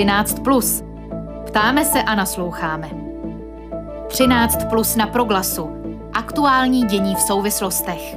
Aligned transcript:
13. 0.00 0.40
Plus. 0.44 0.82
Ptáme 1.46 1.84
se 1.84 2.02
a 2.02 2.14
nasloucháme. 2.14 2.90
13 4.08 4.64
plus 4.70 4.96
na 4.96 5.06
proglasu. 5.06 5.70
Aktuální 6.12 6.86
dění 6.86 7.14
v 7.14 7.20
souvislostech. 7.20 8.16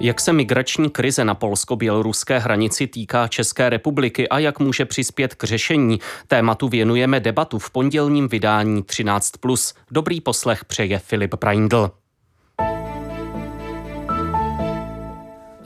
Jak 0.00 0.20
se 0.20 0.32
migrační 0.32 0.90
krize 0.90 1.24
na 1.24 1.34
polsko-běloruské 1.34 2.38
hranici 2.38 2.86
týká 2.86 3.28
České 3.28 3.70
republiky 3.70 4.28
a 4.28 4.38
jak 4.38 4.58
může 4.58 4.84
přispět 4.84 5.34
k 5.34 5.44
řešení, 5.44 6.00
tématu 6.26 6.68
věnujeme 6.68 7.20
debatu 7.20 7.58
v 7.58 7.70
pondělním 7.70 8.28
vydání 8.28 8.82
13+. 8.82 9.74
Dobrý 9.90 10.20
poslech 10.20 10.64
přeje 10.64 10.98
Filip 10.98 11.34
Praindl. 11.36 11.90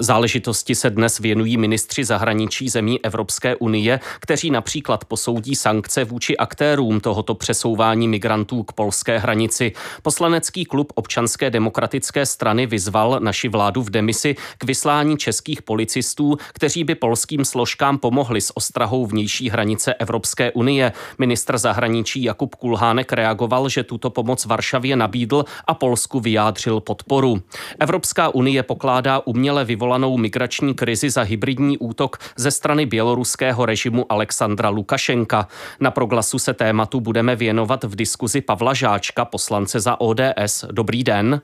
Záležitosti 0.02 0.74
se 0.74 0.91
dnes 0.91 1.19
věnují 1.19 1.56
ministři 1.56 2.05
zahraničí 2.05 2.69
zemí 2.69 3.05
Evropské 3.05 3.56
unie, 3.56 4.01
kteří 4.20 4.51
například 4.51 5.05
posoudí 5.05 5.56
sankce 5.56 6.05
vůči 6.05 6.37
aktérům 6.37 7.01
tohoto 7.01 7.34
přesouvání 7.34 8.09
migrantů 8.09 8.62
k 8.62 8.73
polské 8.73 9.19
hranici. 9.19 9.73
Poslanecký 10.02 10.65
klub 10.65 10.92
občanské 10.95 11.51
demokratické 11.51 12.27
strany 12.27 12.66
vyzval 12.66 13.19
naši 13.20 13.48
vládu 13.48 13.83
v 13.83 13.91
demisi 13.91 14.37
k 14.59 14.65
vyslání 14.65 15.16
českých 15.16 15.62
policistů, 15.62 16.37
kteří 16.53 16.84
by 16.84 16.95
polským 16.95 17.45
složkám 17.45 17.98
pomohli 17.98 18.41
s 18.41 18.56
ostrahou 18.56 19.06
vnější 19.06 19.50
hranice 19.50 19.95
Evropské 19.95 20.53
unie. 20.53 20.92
Ministr 21.19 21.59
zahraničí 21.59 22.23
Jakub 22.23 22.55
Kulhánek 22.55 23.12
reagoval, 23.12 23.69
že 23.69 23.84
tuto 23.84 24.11
pomoc 24.11 24.47
Varšavě 24.47 24.97
nabídl 24.97 25.45
a 25.66 25.75
Polsku 25.75 26.20
vyjádřil 26.20 26.80
podporu. 26.80 27.42
Evropská 27.78 28.28
unie 28.28 28.62
pokládá 28.62 29.23
uměle 29.27 29.64
vyvolat 29.64 29.92
vyvolanou 29.93 30.17
migrační 30.17 30.75
krizi 30.75 31.11
za 31.11 31.23
hybridní 31.23 31.79
útok 31.79 32.17
ze 32.37 32.51
strany 32.51 32.87
běloruského 32.87 33.67
režimu 33.67 34.12
Alexandra 34.12 34.69
Lukašenka. 34.69 35.49
Na 35.81 35.91
proglasu 35.91 36.39
se 36.39 36.55
tématu 36.55 37.01
budeme 37.01 37.37
věnovat 37.37 37.84
v 37.84 37.97
diskuzi 37.97 38.41
Pavla 38.41 38.75
Žáčka, 38.75 39.25
poslance 39.25 39.81
za 39.81 40.01
ODS. 40.01 40.65
Dobrý 40.73 41.05
den. 41.05 41.41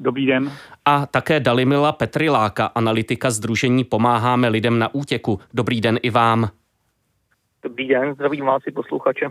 Dobrý 0.00 0.26
den. 0.26 0.52
A 0.84 1.06
také 1.06 1.40
Dalimila 1.40 1.92
Petriláka, 1.92 2.66
analytika 2.66 3.30
Združení 3.30 3.84
Pomáháme 3.84 4.48
lidem 4.48 4.78
na 4.78 4.94
útěku. 4.94 5.40
Dobrý 5.54 5.80
den 5.80 5.98
i 6.02 6.10
vám. 6.10 6.48
Dobrý 7.62 7.88
den, 7.88 8.14
zdravím 8.14 8.44
vás 8.44 8.62
i 8.66 8.70
posluchače. 8.72 9.26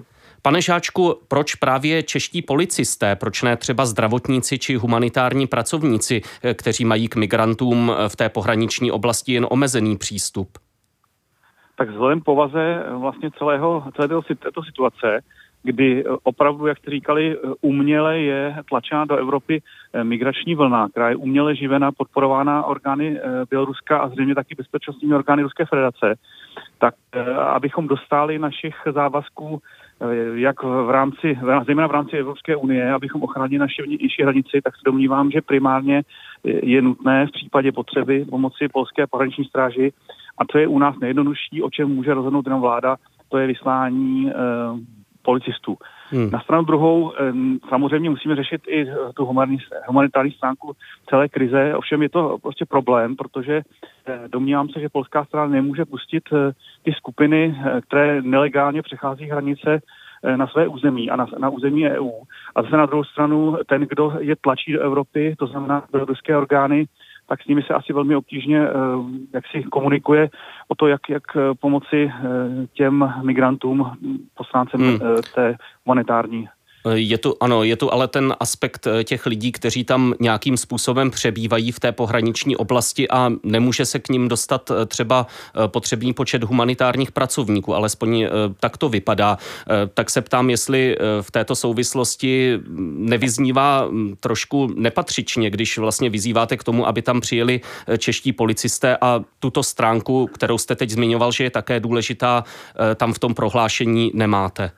Pane 0.46 0.62
Žáčku, 0.62 1.16
proč 1.28 1.56
právě 1.56 2.04
čeští 2.04 2.42
policisté, 2.42 3.16
proč 3.16 3.42
ne 3.42 3.58
třeba 3.58 3.86
zdravotníci 3.86 4.60
či 4.60 4.76
humanitární 4.76 5.48
pracovníci, 5.48 6.22
eh, 6.44 6.54
kteří 6.54 6.86
mají 6.86 7.08
k 7.08 7.16
migrantům 7.16 7.92
eh, 7.92 8.10
v 8.10 8.16
té 8.16 8.30
pohraniční 8.30 8.92
oblasti 8.92 9.34
jen 9.34 9.48
omezený 9.50 9.98
přístup? 9.98 10.48
Tak 11.78 11.90
vzhledem 11.90 12.22
povaze 12.22 12.84
eh, 12.86 12.94
vlastně 12.96 13.32
celého, 13.32 13.84
celé 13.96 14.08
této 14.36 14.64
situace, 14.64 15.22
kdy 15.64 16.06
opravdu, 16.24 16.68
jak 16.68 16.78
jste 16.78 16.92
říkali, 16.92 17.38
uměle 17.62 18.20
je 18.20 18.56
tlačena 18.70 19.06
do 19.06 19.18
Evropy 19.18 19.62
migrační 20.04 20.56
vlna, 20.56 20.90
která 20.90 21.10
je 21.10 21.16
uměle 21.16 21.56
živena, 21.56 21.92
podporována 21.92 22.66
orgány 22.66 23.20
Běloruska 23.50 23.98
a 23.98 24.10
zřejmě 24.10 24.36
taky 24.36 24.56
bezpečnostními 24.56 25.16
orgány 25.16 25.44
Ruské 25.44 25.66
federace, 25.66 26.16
tak 26.78 26.96
abychom 27.40 27.88
dostali 27.88 28.40
našich 28.40 28.76
závazků 28.94 29.62
jak 30.34 30.64
v 30.64 30.90
rámci, 30.90 31.40
zejména 31.66 31.88
v 31.88 31.92
rámci 31.92 32.18
Evropské 32.18 32.56
unie, 32.56 32.94
abychom 32.94 33.24
ochránili 33.24 33.60
naše 33.60 33.84
vnější 33.84 34.24
hranici, 34.24 34.62
tak 34.64 34.76
se 34.76 34.82
domnívám, 34.86 35.32
že 35.32 35.42
primárně 35.42 36.04
je 36.44 36.82
nutné 36.82 37.28
v 37.28 37.32
případě 37.32 37.72
potřeby 37.72 38.26
pomoci 38.26 38.68
polské 38.74 39.08
pohraniční 39.08 39.46
stráži. 39.46 39.94
A 40.38 40.46
to 40.46 40.58
je 40.58 40.68
u 40.68 40.80
nás 40.80 40.96
nejjednodušší, 41.00 41.62
o 41.62 41.70
čem 41.70 41.90
může 41.90 42.14
rozhodnout 42.14 42.46
jenom 42.46 42.62
vláda, 42.62 42.96
to 43.30 43.38
je 43.38 43.48
vyslání 43.48 44.30
eh, 44.30 44.34
policistů. 45.26 45.78
Hmm. 46.10 46.32
Na 46.32 46.40
stranu 46.40 46.64
druhou 46.64 47.14
samozřejmě 47.70 48.10
musíme 48.10 48.36
řešit 48.36 48.62
i 48.68 48.88
tu 49.16 49.26
humanitární 49.88 50.32
stránku 50.32 50.74
celé 51.10 51.30
krize, 51.30 51.76
ovšem 51.76 52.02
je 52.02 52.10
to 52.10 52.38
prostě 52.42 52.66
problém, 52.66 53.16
protože 53.16 53.62
eh, 54.08 54.20
domnívám 54.28 54.70
se, 54.70 54.80
že 54.80 54.90
polská 54.90 55.26
strana 55.26 55.48
nemůže 55.48 55.86
pustit 55.86 56.24
eh, 56.34 56.52
ty 56.84 56.94
skupiny, 56.94 57.56
eh, 57.58 57.82
které 57.82 58.22
nelegálně 58.22 58.82
přechází 58.82 59.26
hranice 59.26 59.80
na 60.36 60.48
své 60.48 60.68
území 60.68 61.10
a 61.10 61.16
na, 61.16 61.28
na 61.38 61.50
území 61.50 61.90
EU. 61.90 62.12
A 62.56 62.64
zase 62.64 62.78
na 62.78 62.86
druhou 62.86 63.04
stranu 63.04 63.58
ten, 63.66 63.82
kdo 63.82 64.14
je 64.20 64.36
tlačí 64.36 64.74
do 64.74 64.82
Evropy, 64.82 65.36
to 65.40 65.48
znamená 65.48 65.84
do 65.94 66.06
ruské 66.06 66.38
orgány, 66.38 66.86
tak 67.28 67.44
s 67.44 67.48
nimi 67.48 67.62
se 67.62 67.74
asi 67.74 67.94
velmi 67.94 68.16
obtížně 68.16 68.68
jak 69.34 69.44
si 69.48 69.64
komunikuje 69.64 70.30
o 70.68 70.76
to, 70.76 70.88
jak, 70.88 71.10
jak 71.10 71.24
pomoci 71.60 72.12
těm 72.74 73.14
migrantům 73.22 73.92
postráncem 74.38 74.82
hmm. 74.82 75.00
té 75.36 75.58
humanitární 75.86 76.48
je 76.94 77.18
tu, 77.18 77.36
ano, 77.40 77.64
je 77.64 77.76
tu 77.76 77.94
ale 77.94 78.08
ten 78.08 78.36
aspekt 78.40 78.88
eh, 78.88 79.04
těch 79.04 79.26
lidí, 79.26 79.52
kteří 79.52 79.84
tam 79.84 80.14
nějakým 80.20 80.58
způsobem 80.58 81.12
přebývají 81.12 81.72
v 81.72 81.80
té 81.80 81.92
pohraniční 81.92 82.58
oblasti 82.58 83.10
a 83.10 83.32
nemůže 83.44 83.86
se 83.86 84.00
k 84.00 84.10
ním 84.10 84.28
dostat 84.28 84.72
eh, 84.72 84.86
třeba 84.86 85.28
eh, 85.28 85.68
potřebný 85.68 86.14
počet 86.14 86.44
humanitárních 86.44 87.12
pracovníků, 87.12 87.76
alespoň 87.76 88.28
tak 88.60 88.78
to 88.78 88.90
vypadá. 88.90 89.38
Tak 89.94 90.10
se 90.10 90.22
ptám, 90.22 90.50
jestli 90.50 90.98
v 91.22 91.32
této 91.32 91.56
souvislosti 91.56 92.60
nevyznívá 92.98 93.88
hm, 93.88 94.16
trošku 94.20 94.74
nepatřičně, 94.76 95.50
když 95.50 95.78
vlastně 95.78 96.10
vyzýváte 96.10 96.58
k 96.58 96.64
tomu, 96.64 96.88
aby 96.88 97.02
tam 97.02 97.22
přijeli 97.22 97.62
čeští 97.98 98.34
policisté 98.34 98.98
a 99.02 99.22
tuto 99.40 99.64
stránku, 99.64 100.28
kterou 100.28 100.58
jste 100.58 100.76
teď 100.76 100.90
zmiňoval, 100.90 101.32
že 101.32 101.44
je 101.44 101.50
také 101.50 101.80
důležitá, 101.80 102.44
tam 102.96 103.14
v 103.14 103.20
tom 103.20 103.34
prohlášení 103.34 104.12
nemáte. 104.14 104.72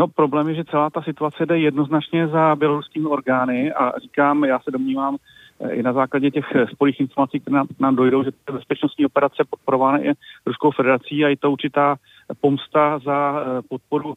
No 0.00 0.08
problém 0.08 0.48
je, 0.48 0.54
že 0.54 0.64
celá 0.64 0.90
ta 0.90 1.02
situace 1.02 1.46
jde 1.46 1.58
jednoznačně 1.58 2.28
za 2.28 2.56
běloruskými 2.56 3.06
orgány 3.06 3.72
a 3.72 3.98
říkám, 3.98 4.44
já 4.44 4.58
se 4.58 4.70
domnívám 4.70 5.16
eh, 5.60 5.70
i 5.70 5.82
na 5.82 5.92
základě 5.92 6.30
těch 6.30 6.46
eh, 6.54 6.66
spolých 6.66 7.00
informací, 7.00 7.40
které 7.40 7.54
nám, 7.56 7.66
nám 7.80 7.96
dojdou, 7.96 8.22
že 8.24 8.30
to 8.44 8.52
bezpečnostní 8.52 9.06
operace 9.06 9.44
podporována 9.50 9.98
je 9.98 10.12
Ruskou 10.46 10.70
federací 10.70 11.24
a 11.24 11.28
je 11.28 11.36
to 11.36 11.50
určitá 11.50 11.96
pomsta 12.40 12.98
za 12.98 13.40
eh, 13.40 13.62
podporu 13.68 14.14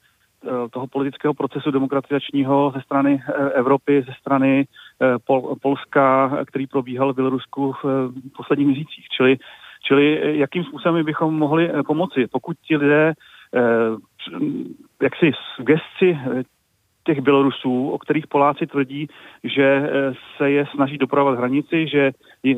toho 0.71 0.87
politického 0.87 1.33
procesu 1.33 1.71
demokratizačního 1.71 2.71
ze 2.75 2.81
strany 2.81 3.23
Evropy, 3.53 4.03
ze 4.07 4.13
strany 4.19 4.65
Pol- 5.27 5.55
Polska, 5.61 6.31
který 6.45 6.67
probíhal 6.67 7.13
v 7.13 7.15
Bělorusku 7.15 7.73
v 7.83 8.11
posledních 8.37 8.67
měsících. 8.67 9.07
Čili, 9.17 9.37
čili 9.83 10.37
jakým 10.39 10.63
způsobem 10.63 11.05
bychom 11.05 11.33
mohli 11.33 11.71
pomoci? 11.87 12.27
Pokud 12.27 12.57
ti 12.67 12.77
lidé 12.77 13.13
jaksi 15.03 15.31
v 15.31 15.63
gesci 15.63 16.19
eh, 16.39 16.43
těch 17.03 17.21
Bělorusů, 17.21 17.89
o 17.89 17.97
kterých 17.97 18.27
Poláci 18.27 18.67
tvrdí, 18.67 19.07
že 19.43 19.63
eh, 19.63 20.13
se 20.37 20.51
je 20.51 20.65
snaží 20.75 20.97
dopravovat 20.97 21.37
hranici, 21.37 21.87
že 21.87 22.11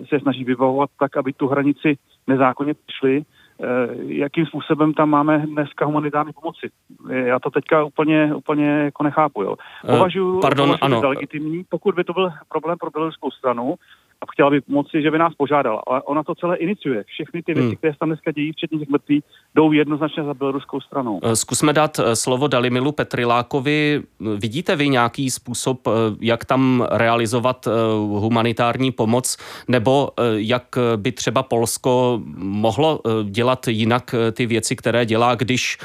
se 0.09 0.19
snaží 0.19 0.43
vybavovat 0.43 0.89
tak, 0.99 1.17
aby 1.17 1.33
tu 1.33 1.47
hranici 1.47 1.97
nezákonně 2.27 2.73
přišli, 2.73 3.21
eh, 3.21 3.65
jakým 4.07 4.45
způsobem 4.45 4.93
tam 4.93 5.09
máme 5.09 5.47
dneska 5.47 5.85
humanitární 5.85 6.33
pomoci. 6.33 6.69
Já 7.09 7.39
to 7.39 7.49
teďka 7.49 7.83
úplně, 7.83 8.35
úplně 8.35 8.67
jako 8.67 9.03
nechápu. 9.03 9.43
Jo. 9.43 9.55
Považuji, 9.81 10.39
Pardon, 10.39 10.67
považuji 10.67 10.83
ano. 10.83 11.01
za 11.01 11.07
legitimní, 11.07 11.63
pokud 11.69 11.95
by 11.95 12.03
to 12.03 12.13
byl 12.13 12.31
problém 12.49 12.77
pro 12.77 12.89
běloruskou 12.89 13.31
stranu, 13.31 13.75
a 14.21 14.31
chtěla 14.31 14.49
by 14.49 14.61
pomoci, 14.61 15.01
že 15.01 15.11
by 15.11 15.17
nás 15.17 15.33
požádala. 15.33 15.81
Ale 15.87 16.01
ona 16.01 16.23
to 16.23 16.35
celé 16.35 16.57
iniciuje. 16.57 17.03
Všechny 17.07 17.43
ty 17.43 17.53
věci, 17.53 17.67
hmm. 17.67 17.75
které 17.75 17.93
se 17.93 17.99
tam 17.99 18.09
dneska 18.09 18.31
dějí, 18.31 18.51
včetně 18.51 18.79
těch 18.79 18.89
mrtvých, 18.89 19.23
jdou 19.55 19.71
jednoznačně 19.71 20.23
za 20.23 20.33
běloruskou 20.33 20.81
stranou. 20.81 21.19
Eh, 21.23 21.35
zkusme 21.35 21.73
dát 21.73 21.99
eh, 21.99 22.15
slovo 22.15 22.47
Dalimilu 22.47 22.91
Petrilákovi. 22.91 24.03
Vidíte 24.37 24.75
vy 24.75 24.89
nějaký 24.89 25.31
způsob, 25.31 25.87
eh, 25.87 25.91
jak 26.19 26.45
tam 26.45 26.87
realizovat 26.91 27.67
humanitární 28.07 28.91
pomoc, 28.91 29.37
nebo 29.67 30.09
jak 30.35 30.75
by 30.95 31.11
třeba 31.11 31.43
Polsko 31.43 32.21
mohlo 32.37 32.99
dělat 33.23 33.67
jinak 33.67 34.15
ty 34.31 34.45
věci, 34.45 34.75
které 34.75 35.05
dělá, 35.05 35.35
když 35.35 35.77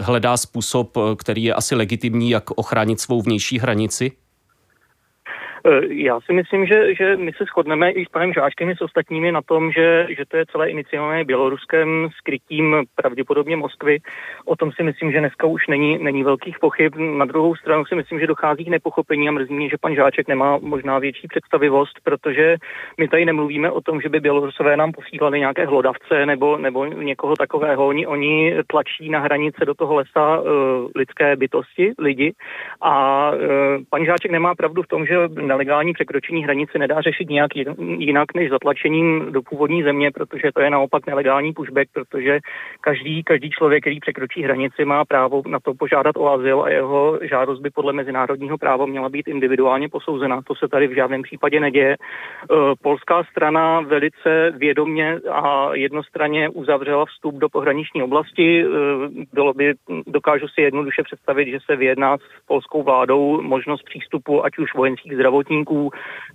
hledá 0.00 0.36
způsob, 0.36 0.96
který 1.16 1.44
je 1.44 1.54
asi 1.54 1.74
legitimní, 1.74 2.30
jak 2.30 2.50
ochránit 2.50 3.00
svou 3.00 3.22
vnější 3.22 3.58
hranici? 3.58 4.12
Eh, 5.66 5.80
já 5.88 6.20
si 6.20 6.32
myslím, 6.32 6.66
že, 6.66 6.94
že 6.94 7.16
my 7.16 7.32
se 7.32 7.44
shodneme 7.44 7.90
i 7.90 8.04
s 8.04 8.08
panem 8.08 8.32
Žáčkem 8.32 8.70
i 8.70 8.76
s 8.76 8.80
ostatními 8.80 9.32
na 9.32 9.42
tom, 9.42 9.72
že, 9.72 10.06
že 10.16 10.24
to 10.28 10.36
je 10.36 10.46
celé 10.46 10.70
iniciované 10.70 11.24
běloruském 11.24 12.08
skrytím 12.18 12.76
pravděpodobně 12.94 13.56
Moskvy. 13.56 13.98
O 14.44 14.56
tom 14.56 14.72
si 14.72 14.82
myslím, 14.82 15.12
že 15.12 15.20
dneska 15.20 15.46
už 15.46 15.66
není, 15.66 15.98
není 15.98 16.24
velkých 16.24 16.58
pochyb. 16.58 16.94
Na 16.96 17.24
druhou 17.24 17.56
stranu 17.56 17.84
si 17.84 17.94
myslím, 17.94 18.20
že 18.20 18.26
dochází 18.26 18.64
k 18.64 18.68
nepochopení 18.68 19.28
a 19.28 19.32
mrzí 19.32 19.54
mě, 19.54 19.68
že 19.68 19.76
pan 19.80 19.94
Žáček 19.94 20.28
nemá 20.28 20.58
možná 20.58 20.98
větší 20.98 21.28
představivost, 21.28 21.98
protože 22.04 22.56
my 22.98 23.08
tady 23.08 23.24
nemluvíme 23.24 23.70
o 23.70 23.80
tom, 23.80 24.00
že 24.00 24.08
by 24.08 24.20
Bělorusové 24.20 24.76
nám 24.76 24.92
posílali 24.92 25.38
nějaké 25.38 25.66
hlodavce 25.66 26.26
nebo, 26.26 26.56
nebo 26.56 26.84
někoho 26.84 27.36
takového. 27.36 27.86
Oni, 27.86 28.06
oni 28.06 28.54
tlačí 28.66 29.10
na 29.10 29.20
hranice 29.20 29.64
do 29.64 29.74
toho 29.74 29.94
lesa 29.94 30.40
uh, 30.40 30.46
lidské 30.94 31.36
bytosti, 31.36 31.92
lidi. 31.98 32.32
A 32.80 33.30
uh, 33.30 33.38
pan 33.90 34.04
Žáček 34.04 34.30
nemá 34.30 34.54
pravdu 34.54 34.82
v 34.82 34.88
tom, 34.88 35.06
že 35.06 35.28
nelegální 35.48 35.92
překročení 35.92 36.44
hranice 36.44 36.78
nedá 36.78 37.00
řešit 37.00 37.28
nějak 37.28 37.50
jinak 37.98 38.34
než 38.34 38.50
zatlačením 38.50 39.32
do 39.32 39.42
původní 39.42 39.82
země, 39.82 40.10
protože 40.10 40.50
to 40.54 40.60
je 40.60 40.70
naopak 40.70 41.06
nelegální 41.06 41.52
pushback, 41.52 41.88
protože 41.92 42.38
každý, 42.80 43.22
každý 43.22 43.50
člověk, 43.50 43.82
který 43.82 44.00
překročí 44.00 44.42
hranici, 44.42 44.84
má 44.84 45.04
právo 45.04 45.42
na 45.46 45.60
to 45.60 45.74
požádat 45.74 46.16
o 46.16 46.28
azyl 46.28 46.62
a 46.62 46.70
jeho 46.70 47.18
žádost 47.22 47.60
by 47.60 47.70
podle 47.70 47.92
mezinárodního 47.92 48.58
práva 48.58 48.86
měla 48.86 49.08
být 49.08 49.28
individuálně 49.28 49.88
posouzena. 49.88 50.40
To 50.46 50.54
se 50.54 50.68
tady 50.68 50.86
v 50.86 50.94
žádném 50.94 51.22
případě 51.22 51.60
neděje. 51.60 51.96
Eh, 51.96 52.54
polská 52.82 53.24
strana 53.30 53.80
velice 53.80 54.52
vědomně 54.56 55.18
a 55.30 55.74
jednostranně 55.74 56.48
uzavřela 56.48 57.04
vstup 57.06 57.34
do 57.34 57.48
pohraniční 57.48 58.02
oblasti. 58.02 58.64
Eh, 58.64 58.68
bylo 59.32 59.54
by, 59.54 59.74
dokážu 60.06 60.48
si 60.48 60.60
jednoduše 60.62 61.02
představit, 61.02 61.50
že 61.50 61.58
se 61.66 61.76
vyjedná 61.76 62.16
s 62.18 62.46
polskou 62.46 62.82
vládou 62.82 63.42
možnost 63.42 63.82
přístupu 63.82 64.44
ať 64.44 64.58
už 64.58 64.74
vojenských 64.74 65.14
zdravotníků 65.14 65.37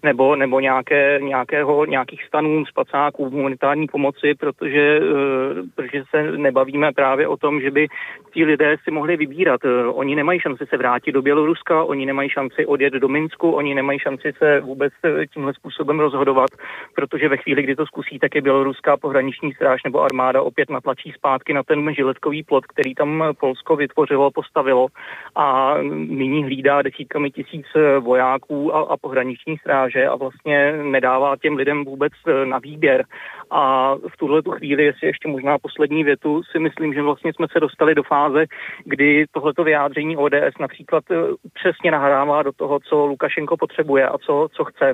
nebo, 0.04 0.36
nebo 0.36 0.60
nějaké, 0.60 1.20
nějakého, 1.22 1.86
nějakých 1.86 2.24
stanů, 2.24 2.66
spacáků, 2.66 3.30
humanitární 3.30 3.88
pomoci, 3.88 4.34
protože, 4.40 5.00
eh, 5.00 5.64
protože 5.76 6.04
se 6.10 6.38
nebavíme 6.38 6.92
právě 6.92 7.28
o 7.28 7.38
tom, 7.38 7.62
že 7.62 7.72
by 7.72 7.88
ti 8.34 8.46
lidé 8.46 8.76
si 8.84 8.92
mohli 8.92 9.18
vybírat. 9.18 9.62
Oni 9.94 10.16
nemají 10.16 10.40
šanci 10.40 10.66
se 10.66 10.78
vrátit 10.78 11.12
do 11.12 11.22
Běloruska, 11.22 11.84
oni 11.84 12.06
nemají 12.06 12.30
šanci 12.30 12.66
odjet 12.66 12.94
do 12.94 13.08
Minsku, 13.08 13.52
oni 13.52 13.76
nemají 13.76 14.00
šanci 14.00 14.34
se 14.38 14.60
vůbec 14.60 14.94
tímhle 15.34 15.54
způsobem 15.54 16.00
rozhodovat, 16.00 16.50
protože 16.96 17.30
ve 17.30 17.38
chvíli, 17.38 17.64
kdy 17.64 17.76
to 17.76 17.86
zkusí, 17.86 18.20
tak 18.20 18.36
je 18.36 18.42
běloruská 18.42 18.98
pohraniční 18.98 19.54
stráž 19.54 19.84
nebo 19.84 20.02
armáda 20.02 20.42
opět 20.42 20.70
natlačí 20.70 21.12
zpátky 21.12 21.54
na 21.54 21.64
ten 21.64 21.94
žiletkový 21.94 22.44
plot, 22.44 22.66
který 22.66 22.96
tam 22.96 23.24
Polsko 23.40 23.76
vytvořilo, 23.76 24.32
postavilo 24.32 24.88
a 25.36 25.78
nyní 25.94 26.44
hlídá 26.44 26.82
desítkami 26.82 27.32
tisíc 27.32 27.66
vojáků 28.00 28.76
a, 28.76 28.80
a 28.80 28.93
pohraniční 28.98 29.58
stráže 29.58 30.08
a 30.08 30.16
vlastně 30.16 30.74
nedává 30.84 31.38
těm 31.38 31.56
lidem 31.56 31.86
vůbec 31.86 32.14
eh, 32.28 32.46
na 32.46 32.60
výběr. 32.60 33.06
A 33.50 33.96
v 33.96 34.18
tuhle 34.18 34.42
tu 34.42 34.52
chvíli, 34.52 34.84
jestli 34.84 35.08
ještě 35.08 35.28
možná 35.28 35.58
poslední 35.58 36.04
větu, 36.04 36.42
si 36.52 36.60
myslím, 36.60 36.94
že 36.94 37.02
vlastně 37.02 37.34
jsme 37.34 37.48
se 37.52 37.60
dostali 37.60 37.96
do 37.96 38.04
fáze, 38.04 38.46
kdy 38.86 39.26
tohleto 39.32 39.64
vyjádření 39.64 40.18
ODS 40.18 40.58
například 40.60 41.04
eh, 41.12 41.16
přesně 41.54 41.92
nahrává 41.92 42.44
do 42.44 42.52
toho, 42.52 42.80
co 42.80 43.06
Lukašenko 43.06 43.58
potřebuje 43.58 44.08
a 44.08 44.18
co, 44.18 44.48
co 44.52 44.64
chce. 44.64 44.94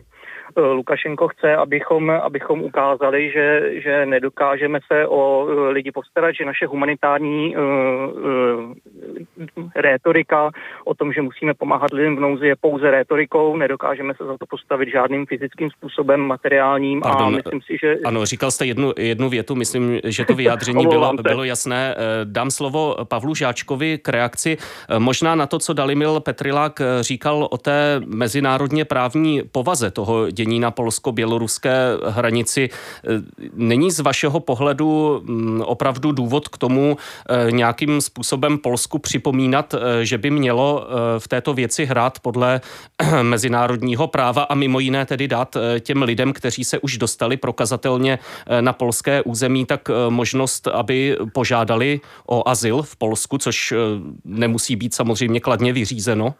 Eh, 0.57 0.61
Lukašenko 0.61 1.27
chce, 1.27 1.55
abychom, 1.55 2.09
abychom 2.09 2.61
ukázali, 2.61 3.31
že, 3.31 3.61
že 3.81 4.05
nedokážeme 4.05 4.79
se 4.91 5.07
o 5.07 5.47
eh, 5.49 5.69
lidi 5.69 5.91
postarat, 5.91 6.35
že 6.35 6.45
naše 6.45 6.65
humanitární 6.65 7.55
uh, 7.55 7.63
uh, 7.63 8.73
rétorika 9.75 10.49
o 10.85 10.93
tom, 10.93 11.13
že 11.13 11.21
musíme 11.21 11.53
pomáhat 11.53 11.93
lidem 11.93 12.15
v 12.15 12.19
nouzi, 12.19 12.47
je 12.47 12.55
pouze 12.55 12.91
rétorikou, 12.91 13.57
nedokážeme 13.57 14.13
se 14.13 14.25
za 14.25 14.37
to 14.37 14.45
postavit 14.49 14.89
žádným 14.89 15.25
fyzickým 15.25 15.69
způsobem, 15.69 16.19
materiálním 16.19 17.01
Pardon, 17.01 17.27
a 17.27 17.29
myslím 17.29 17.61
si, 17.61 17.77
že... 17.81 17.95
Ano, 18.05 18.25
říkal 18.25 18.51
jste 18.51 18.65
jednu, 18.65 18.93
jednu 18.97 19.29
větu, 19.29 19.55
myslím, 19.55 19.99
že 20.03 20.25
to 20.25 20.33
vyjádření 20.33 20.87
bylo, 20.87 21.13
bylo 21.13 21.43
jasné. 21.43 21.95
Dám 22.23 22.51
slovo 22.51 22.95
Pavlu 23.03 23.35
Žáčkovi 23.35 23.97
k 23.97 24.09
reakci. 24.09 24.57
Možná 24.97 25.35
na 25.35 25.47
to, 25.47 25.59
co 25.59 25.73
Dalimil 25.73 26.19
Petrilák 26.19 26.81
říkal 27.01 27.47
o 27.51 27.57
té 27.57 28.01
mezinárodně 28.05 28.85
právní 28.85 29.41
povaze 29.51 29.91
toho 29.91 30.31
dění 30.39 30.59
na 30.59 30.71
polsko-běloruské 30.71 31.97
hranici. 32.07 32.69
Není 33.53 33.91
z 33.91 33.99
vašeho 33.99 34.39
pohledu 34.39 35.21
mm, 35.23 35.61
opravdu 35.61 36.11
důvod 36.11 36.47
k 36.47 36.57
tomu 36.57 36.97
eh, 36.97 37.51
nějakým 37.51 38.01
způsobem 38.01 38.57
Polsku 38.57 38.99
připomínat, 38.99 39.73
eh, 39.73 40.05
že 40.05 40.17
by 40.17 40.31
mělo 40.31 40.87
eh, 40.87 41.19
v 41.19 41.27
této 41.27 41.53
věci 41.53 41.85
hrát 41.85 42.19
podle 42.19 42.61
mezinárodního 43.21 44.07
práva 44.07 44.43
a 44.43 44.55
mimo 44.55 44.79
jiné 44.79 45.05
tedy 45.05 45.27
dát 45.27 45.57
těm 45.79 46.01
lidem, 46.01 46.33
kteří 46.33 46.63
se 46.63 46.79
už 46.79 46.97
dostali 46.97 47.37
prokazatelně 47.37 48.19
na 48.61 48.73
polské 48.73 49.21
území, 49.21 49.65
tak 49.65 49.89
možnost, 50.09 50.67
aby 50.67 51.17
požádali 51.33 51.99
o 52.27 52.47
azyl 52.47 52.81
v 52.81 52.95
Polsku, 52.95 53.37
což 53.37 53.73
nemusí 54.25 54.75
být 54.75 54.93
samozřejmě 54.93 55.39
kladně 55.39 55.73
vyřízeno? 55.73 56.35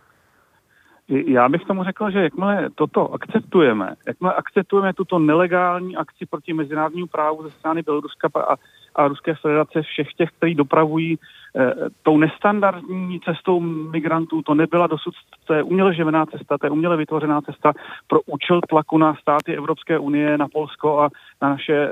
Já 1.09 1.50
bych 1.50 1.65
tomu 1.65 1.83
řekl, 1.83 2.11
že 2.11 2.23
jakmile 2.23 2.69
toto 2.75 3.13
akceptujeme, 3.13 3.95
jakmile 4.07 4.33
akceptujeme 4.33 4.94
tuto 4.94 5.19
nelegální 5.19 5.95
akci 5.95 6.25
proti 6.25 6.53
mezinárodnímu 6.53 7.07
právu 7.07 7.44
ze 7.44 7.51
strany 7.51 7.81
Běloruska 7.81 8.29
a, 8.35 8.56
a 8.95 9.07
Ruské 9.07 9.35
federace 9.35 9.81
všech 9.81 10.13
těch, 10.13 10.29
kteří 10.38 10.56
dopravují 10.56 11.17
eh, 11.56 11.73
tou 12.03 12.17
nestandardní 12.17 13.19
cestou 13.19 13.59
migrantů, 13.59 14.41
to 14.41 14.53
nebyla 14.53 14.88
dosud, 14.88 15.13
to 15.45 15.53
je 15.53 15.63
uměle 15.63 15.94
živená 15.94 16.25
cesta, 16.25 16.57
to 16.57 16.65
je 16.65 16.69
uměle 16.69 16.97
vytvořená 16.97 17.41
cesta 17.41 17.73
pro 18.07 18.21
účel 18.21 18.62
tlaku 18.69 18.97
na 18.97 19.15
státy 19.15 19.57
Evropské 19.57 20.00
unie, 20.00 20.38
na 20.38 20.47
Polsko 20.47 21.00
a 21.00 21.09
na 21.41 21.50
naše 21.50 21.73
eh, 21.73 21.89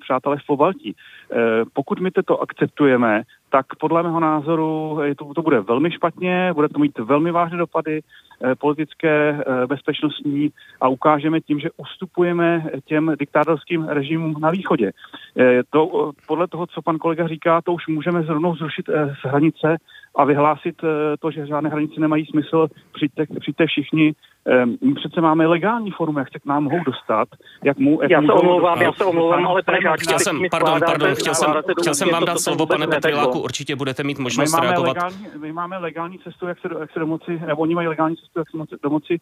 přátelé 0.00 0.36
v 0.36 0.46
Pobaltí. 0.46 0.96
Eh, 1.32 1.36
pokud 1.72 2.00
my 2.00 2.10
to 2.10 2.40
akceptujeme, 2.40 3.22
tak 3.56 3.66
podle 3.80 4.02
mého 4.02 4.20
názoru 4.20 4.98
to, 5.18 5.34
to 5.34 5.42
bude 5.42 5.60
velmi 5.60 5.90
špatně, 5.90 6.52
bude 6.54 6.68
to 6.68 6.78
mít 6.78 6.98
velmi 6.98 7.30
vážné 7.30 7.58
dopady 7.58 8.00
eh, 8.00 8.54
politické, 8.54 9.40
eh, 9.40 9.66
bezpečnostní 9.66 10.50
a 10.80 10.88
ukážeme 10.88 11.40
tím, 11.40 11.60
že 11.60 11.68
ustupujeme 11.76 12.64
těm 12.84 13.12
diktátorským 13.18 13.88
režimům 13.88 14.34
na 14.40 14.50
východě. 14.50 14.92
Eh, 15.38 15.62
to, 15.70 16.12
podle 16.26 16.48
toho, 16.48 16.66
co 16.66 16.82
pan 16.82 16.98
kolega 16.98 17.28
říká, 17.28 17.62
to 17.62 17.72
už 17.72 17.86
můžeme 17.86 18.22
zrovnou 18.22 18.56
zrušit 18.56 18.86
z 18.88 19.28
hranice 19.28 19.76
a 20.16 20.24
vyhlásit 20.24 20.74
to, 21.20 21.30
že 21.30 21.46
žádné 21.46 21.70
hranice 21.70 22.00
nemají 22.00 22.26
smysl, 22.26 22.68
přijďte, 22.92 23.26
přijďte 23.40 23.66
všichni 23.66 24.14
Ehm, 24.48 24.76
my 24.82 24.94
přece 24.94 25.20
máme 25.20 25.46
legální 25.46 25.90
formu, 25.90 26.18
jak 26.18 26.32
se 26.32 26.38
k 26.38 26.46
nám 26.46 26.64
mohou 26.64 26.84
dostat. 26.84 27.28
Jak 27.64 27.78
mu, 27.78 28.02
jak 28.02 28.10
já 28.10 28.22
se 28.22 28.32
omlouvám, 28.32 28.82
já 28.82 28.92
se 28.92 29.04
omlouvám, 29.04 29.46
ale 29.46 29.62
pane 29.62 29.78
Žáčku, 29.82 30.04
chtěl 30.04 30.18
jsem, 30.18 30.40
pardon, 30.50 30.80
pardon, 30.86 31.14
chtěl 31.14 31.34
jsem, 31.34 31.54
chtěl 31.80 31.94
jsem 31.94 32.08
vám 32.08 32.24
dát 32.24 32.38
slovo, 32.38 32.66
pane 32.66 32.86
Petriláku, 32.86 33.40
určitě 33.40 33.76
budete 33.76 34.02
mít 34.02 34.18
možnost 34.18 34.52
my 34.52 34.56
máme 34.56 34.66
reagovat. 34.66 34.96
Legální, 34.96 35.26
my 35.40 35.52
máme 35.52 35.78
legální 35.78 36.18
cestu, 36.18 36.46
jak 36.46 36.58
se, 36.58 36.68
jak 36.80 36.92
se 36.92 36.98
domoci, 36.98 37.42
nebo 37.46 37.62
oni 37.62 37.74
mají 37.74 37.88
legální 37.88 38.16
cestu, 38.16 38.38
jak 38.38 38.50
se 38.50 38.56
domoci, 38.56 38.76
domoci 38.82 39.14
e, 39.14 39.20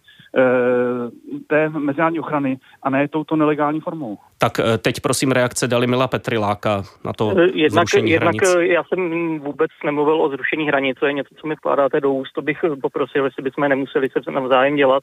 té 1.47 1.69
mezinárodní 1.69 2.21
ochrany 2.21 2.59
a 2.83 2.91
ne 2.91 3.09
touto 3.09 3.37
nelegální 3.37 3.81
formou. 3.81 4.19
Tak 4.45 4.59
eh, 4.59 4.79
teď 4.79 5.01
prosím 5.01 5.33
reakce 5.33 5.69
Dalimila 5.69 6.09
Petriláka 6.09 6.83
na 7.05 7.13
to 7.13 7.35
eh, 7.39 7.43
jednak, 7.55 7.89
zrušení 7.89 8.11
jednak 8.11 8.35
hranic. 8.35 8.73
já 8.73 8.85
jsem 8.85 9.01
vůbec 9.39 9.71
nemluvil 9.85 10.23
o 10.23 10.29
zrušení 10.29 10.67
hranice, 10.67 11.01
to 11.01 11.07
je 11.07 11.13
něco, 11.13 11.35
co 11.35 11.47
mi 11.47 11.55
vkládáte 11.55 12.01
do 12.01 12.13
úst, 12.13 12.33
to 12.33 12.43
bych 12.43 12.59
poprosil, 12.83 13.25
jestli 13.25 13.43
bychom 13.43 13.69
nemuseli 13.69 14.09
se 14.11 14.31
navzájem 14.31 14.77
dělat. 14.77 15.03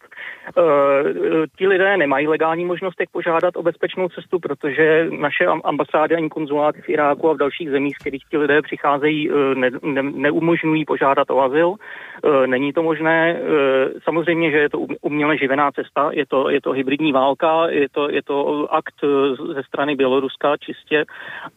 Eh, 0.57 0.61
ti 1.57 1.67
lidé 1.67 1.97
nemají 1.97 2.27
legální 2.27 2.65
možnost, 2.65 2.99
jak 2.99 3.09
požádat 3.09 3.57
o 3.57 3.63
bezpečnou 3.63 4.09
cestu, 4.09 4.39
protože 4.39 5.07
naše 5.19 5.45
ambasády 5.45 6.15
ani 6.15 6.29
konzuláty 6.29 6.81
v 6.81 6.89
Iráku 6.89 7.29
a 7.29 7.33
v 7.33 7.37
dalších 7.37 7.69
zemích, 7.69 7.95
z 7.95 7.99
kterých 7.99 8.23
ti 8.29 8.37
lidé 8.37 8.61
přicházejí, 8.61 9.29
eh, 9.29 9.55
ne, 9.55 9.69
ne, 9.83 10.03
neumožňují 10.03 10.85
požádat 10.85 11.31
o 11.31 11.41
azyl. 11.41 11.75
Eh, 11.75 12.47
není 12.47 12.73
to 12.73 12.83
možné. 12.83 13.41
Samozřejmě, 14.03 14.51
že 14.51 14.57
je 14.57 14.69
to 14.69 14.79
uměle 15.01 15.37
živená 15.37 15.71
cesta, 15.71 16.09
je 16.13 16.25
to, 16.25 16.49
je 16.49 16.61
to 16.61 16.71
hybridní 16.71 17.11
válka, 17.11 17.69
je 17.69 17.89
to, 17.89 18.09
je 18.09 18.23
to 18.23 18.67
akt 18.73 18.95
ze 19.35 19.63
strany 19.63 19.95
Běloruska 19.95 20.57
čistě, 20.57 21.05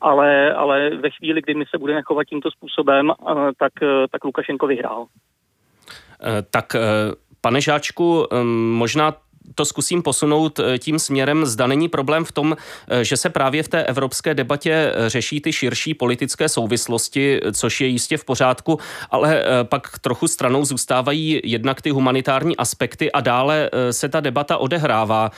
ale, 0.00 0.54
ale 0.54 0.90
ve 0.90 1.10
chvíli, 1.10 1.42
kdy 1.42 1.54
my 1.54 1.64
se 1.70 1.78
budeme 1.78 2.02
chovat 2.02 2.24
tímto 2.24 2.50
způsobem, 2.50 3.12
tak, 3.58 3.72
tak 4.10 4.24
Lukašenko 4.24 4.66
vyhrál. 4.66 5.06
Tak 6.50 6.76
Pane 7.40 7.60
Žáčku, 7.60 8.26
možná 8.70 9.12
to 9.54 9.64
zkusím 9.64 10.02
posunout 10.02 10.58
eh, 10.58 10.78
tím 10.78 10.98
směrem, 10.98 11.46
zda 11.46 11.66
není 11.66 11.88
problém 11.88 12.24
v 12.24 12.32
tom, 12.32 12.56
eh, 12.88 13.04
že 13.04 13.16
se 13.16 13.30
právě 13.30 13.62
v 13.62 13.68
té 13.68 13.84
evropské 13.84 14.34
debatě 14.34 14.72
eh, 14.72 15.10
řeší 15.10 15.40
ty 15.40 15.52
širší 15.52 15.94
politické 15.94 16.48
souvislosti, 16.48 17.40
což 17.52 17.80
je 17.80 17.86
jistě 17.86 18.16
v 18.16 18.24
pořádku, 18.24 18.78
ale 19.10 19.44
pak 19.62 19.98
trochu 19.98 20.28
stranou 20.28 20.64
zůstávají 20.64 21.40
jednak 21.44 21.82
ty 21.82 21.90
humanitární 21.90 22.56
aspekty 22.56 23.12
a 23.12 23.20
dále 23.20 23.70
se 23.90 24.08
ta 24.08 24.20
debata 24.20 24.56
odehrává 24.56 25.30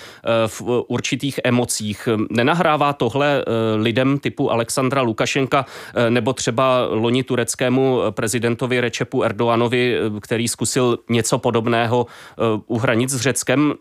v 0.47 0.63
určitých 0.89 1.41
emocích. 1.45 2.09
Nenahrává 2.31 2.93
tohle 2.93 3.45
lidem 3.77 4.19
typu 4.19 4.53
Alexandra 4.53 5.03
Lukašenka 5.03 5.67
nebo 6.09 6.33
třeba 6.33 6.87
loni 6.91 7.23
tureckému 7.23 8.01
prezidentovi 8.11 8.81
Rečepu 8.81 9.23
Erdoganovi, 9.23 9.99
který 10.21 10.49
zkusil 10.49 10.99
něco 11.11 11.39
podobného 11.39 12.07
u 12.67 12.79
hranic 12.79 13.11
s 13.11 13.21
Řeckem, 13.21 13.75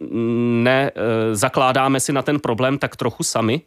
nezakládáme 0.63 1.99
si 1.99 2.13
na 2.13 2.21
ten 2.21 2.39
problém 2.39 2.77
tak 2.77 2.95
trochu 2.95 3.23
sami? 3.23 3.61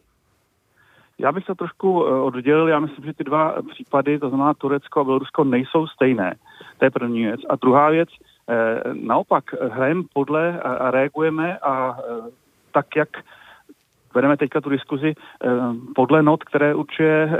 Já 1.19 1.31
bych 1.31 1.45
to 1.45 1.55
trošku 1.55 2.07
eh, 2.07 2.11
oddělil. 2.11 2.67
Já 2.67 2.79
myslím, 2.79 3.05
že 3.05 3.13
ty 3.13 3.23
dva 3.23 3.55
případy, 3.71 4.19
to 4.19 4.29
znamená 4.29 4.53
Turecko 4.53 4.99
a 4.99 5.03
Bělorusko, 5.03 5.43
nejsou 5.43 5.87
stejné. 5.87 6.35
To 6.77 6.85
je 6.85 6.91
první 6.91 7.23
věc. 7.23 7.41
A 7.49 7.55
druhá 7.55 7.89
věc, 7.89 8.09
eh, 8.49 8.81
naopak 8.93 9.43
hrajeme 9.71 10.03
podle 10.13 10.59
a 10.59 10.91
reagujeme 10.91 11.57
a 11.57 11.97
eh, 11.99 12.29
tak, 12.71 12.95
jak 12.95 13.09
vedeme 14.13 14.37
teďka 14.37 14.61
tu 14.61 14.69
diskuzi 14.69 15.13
podle 15.95 16.23
not, 16.23 16.43
které 16.43 16.75
určuje 16.75 17.39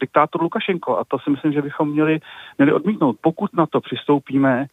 diktátor 0.00 0.42
Lukašenko. 0.42 0.98
A 0.98 1.04
to 1.04 1.18
si 1.18 1.30
myslím, 1.30 1.52
že 1.52 1.62
bychom 1.62 1.90
měli, 1.90 2.20
měli 2.58 2.72
odmítnout. 2.72 3.16
Pokud 3.20 3.56
na 3.56 3.66
to 3.66 3.80
přistoupíme, 3.80 4.66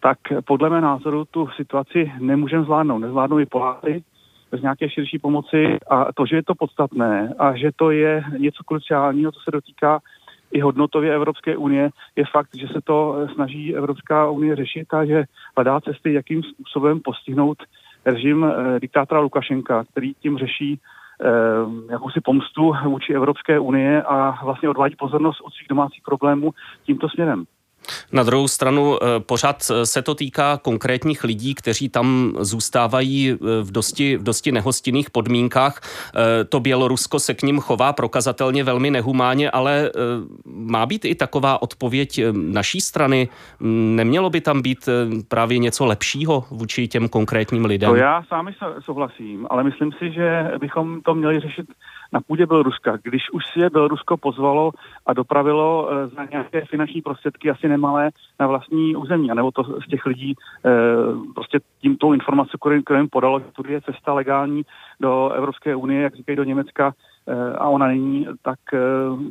tak 0.00 0.18
podle 0.44 0.70
mého 0.70 0.82
názoru 0.82 1.24
tu 1.24 1.48
situaci 1.56 2.12
nemůžeme 2.18 2.64
zvládnout. 2.64 2.98
Nezvládnou 2.98 3.38
i 3.38 3.46
Poláci 3.46 4.04
bez 4.50 4.62
nějaké 4.62 4.90
širší 4.90 5.18
pomoci 5.18 5.78
a 5.90 6.12
to, 6.12 6.26
že 6.26 6.36
je 6.36 6.42
to 6.42 6.54
podstatné 6.54 7.34
a 7.38 7.56
že 7.56 7.70
to 7.76 7.90
je 7.90 8.24
něco 8.38 8.64
kruciálního, 8.64 9.32
co 9.32 9.40
se 9.40 9.50
dotýká 9.50 10.00
i 10.52 10.60
hodnotově 10.60 11.14
Evropské 11.14 11.56
unie, 11.56 11.90
je 12.16 12.24
fakt, 12.32 12.50
že 12.54 12.68
se 12.68 12.80
to 12.84 13.28
snaží 13.34 13.76
Evropská 13.76 14.30
unie 14.30 14.56
řešit 14.56 14.94
a 14.94 15.04
že 15.04 15.24
hledá 15.56 15.80
cesty, 15.80 16.12
jakým 16.12 16.42
způsobem 16.42 17.00
postihnout 17.00 17.58
režim 18.04 18.44
eh, 18.44 18.80
diktátora 18.80 19.20
Lukašenka, 19.20 19.84
který 19.84 20.14
tím 20.14 20.38
řeší 20.38 20.80
eh, 21.20 21.26
jakousi 21.92 22.20
pomstu 22.20 22.72
vůči 22.84 23.12
Evropské 23.12 23.58
unie 23.58 24.02
a 24.02 24.44
vlastně 24.44 24.68
odvádí 24.68 24.96
pozornost 24.96 25.40
od 25.40 25.52
svých 25.54 25.68
domácích 25.68 26.02
problémů 26.04 26.50
tímto 26.84 27.08
směrem. 27.08 27.44
Na 28.12 28.22
druhou 28.22 28.48
stranu 28.48 28.96
eh, 29.02 29.20
pořád 29.20 29.56
eh, 29.70 29.86
se 29.86 30.02
to 30.02 30.14
týká 30.14 30.58
konkrétních 30.62 31.24
lidí, 31.24 31.54
kteří 31.54 31.88
tam 31.88 32.32
zůstávají 32.40 33.30
eh, 33.30 33.36
v 33.62 33.70
dosti, 33.70 34.16
v 34.16 34.22
dosti 34.22 34.52
nehostinných 34.52 35.10
podmínkách. 35.10 35.80
To 36.48 36.60
Bělorusko 36.60 37.18
se 37.18 37.34
k 37.34 37.42
ním 37.42 37.60
chová 37.60 37.92
prokazatelně 37.92 38.64
velmi 38.64 38.90
nehumánně, 38.90 39.50
ale 39.50 39.90
má 40.44 40.86
být 40.86 41.04
i 41.04 41.14
taková 41.14 41.62
odpověď 41.62 42.20
naší 42.32 42.80
strany. 42.80 43.28
Nemělo 43.60 44.30
by 44.30 44.40
tam 44.40 44.62
být 44.62 44.88
právě 45.28 45.58
něco 45.58 45.86
lepšího 45.86 46.44
vůči 46.50 46.88
těm 46.88 47.08
konkrétním 47.08 47.64
lidem? 47.64 47.90
To 47.90 47.96
já 47.96 48.22
sám 48.28 48.48
souhlasím, 48.80 49.46
ale 49.50 49.64
myslím 49.64 49.92
si, 49.92 50.12
že 50.12 50.50
bychom 50.60 51.00
to 51.00 51.14
měli 51.14 51.40
řešit 51.40 51.66
na 52.12 52.20
půdě 52.20 52.46
Běloruska. 52.46 52.98
Když 53.02 53.22
už 53.32 53.42
si 53.52 53.60
je 53.60 53.70
Bělorusko 53.70 54.16
pozvalo 54.16 54.70
a 55.06 55.12
dopravilo 55.12 55.88
e, 55.90 56.08
za 56.08 56.24
nějaké 56.24 56.64
finanční 56.64 57.02
prostředky 57.02 57.50
asi 57.50 57.68
nemalé 57.68 58.10
na 58.40 58.46
vlastní 58.46 58.96
území, 58.96 59.30
anebo 59.30 59.50
to 59.50 59.62
z 59.64 59.88
těch 59.90 60.06
lidí 60.06 60.34
e, 60.34 60.70
prostě 61.34 61.58
tímto 61.80 62.12
informací, 62.12 62.50
kterou 62.84 62.98
jim 62.98 63.08
podalo, 63.08 63.40
že 63.40 63.46
tu 63.52 63.62
je 63.68 63.80
cesta 63.80 64.12
legální 64.12 64.62
do 65.00 65.30
Evropské 65.30 65.76
unie, 65.76 66.02
jak 66.02 66.14
říkají 66.14 66.36
do 66.36 66.44
Německa, 66.44 66.92
e, 67.26 67.52
a 67.56 67.68
ona 67.68 67.86
není, 67.86 68.26
tak 68.42 68.58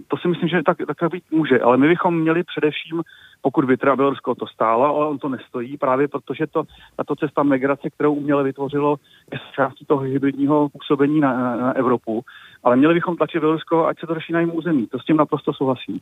to 0.08 0.18
si 0.18 0.28
myslím, 0.28 0.50
že 0.50 0.64
tak, 0.66 0.78
tak 1.00 1.12
být 1.12 1.24
může. 1.32 1.60
Ale 1.60 1.78
my 1.78 1.88
bychom 1.88 2.20
měli 2.20 2.44
především 2.44 3.02
pokud 3.46 3.66
by 3.66 3.78
teda 3.78 3.96
Bělorusko 3.96 4.36
to 4.36 4.48
stálo, 4.48 4.96
ale 4.96 5.08
on 5.08 5.18
to 5.18 5.30
nestojí, 5.30 5.78
právě 5.78 6.08
protože 6.08 6.48
to, 6.48 6.64
tato 6.96 7.16
cesta 7.16 7.44
migrace, 7.44 7.90
kterou 7.90 8.14
uměle 8.14 8.44
vytvořilo, 8.44 8.98
je 9.32 9.40
částí 9.56 9.86
toho 9.86 10.02
hybridního 10.02 10.70
působení 10.70 11.20
na, 11.20 11.34
na, 11.34 11.56
na 11.56 11.76
Evropu. 11.76 12.24
Ale 12.64 12.76
měli 12.76 12.94
bychom 12.94 13.18
tlačit 13.18 13.40
Bělorusko, 13.40 13.86
ať 13.86 14.00
se 14.00 14.08
to 14.08 14.14
řeší 14.14 14.34
na 14.34 14.40
jejím 14.40 14.58
území. 14.58 14.88
To 14.88 15.00
s 15.00 15.06
tím 15.06 15.18
naprosto 15.18 15.54
souhlasím. 15.54 16.00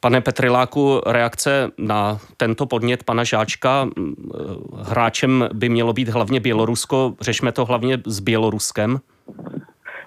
Pane 0.00 0.20
Petriláku, 0.20 1.00
reakce 1.06 1.70
na 1.78 2.18
tento 2.36 2.66
podnět 2.66 3.04
pana 3.04 3.24
Žáčka. 3.24 3.88
Hráčem 4.82 5.48
by 5.52 5.68
mělo 5.68 5.92
být 5.92 6.08
hlavně 6.08 6.40
Bělorusko. 6.40 7.14
Řešme 7.20 7.52
to 7.52 7.64
hlavně 7.64 7.98
s 8.06 8.20
Běloruskem. 8.20 8.98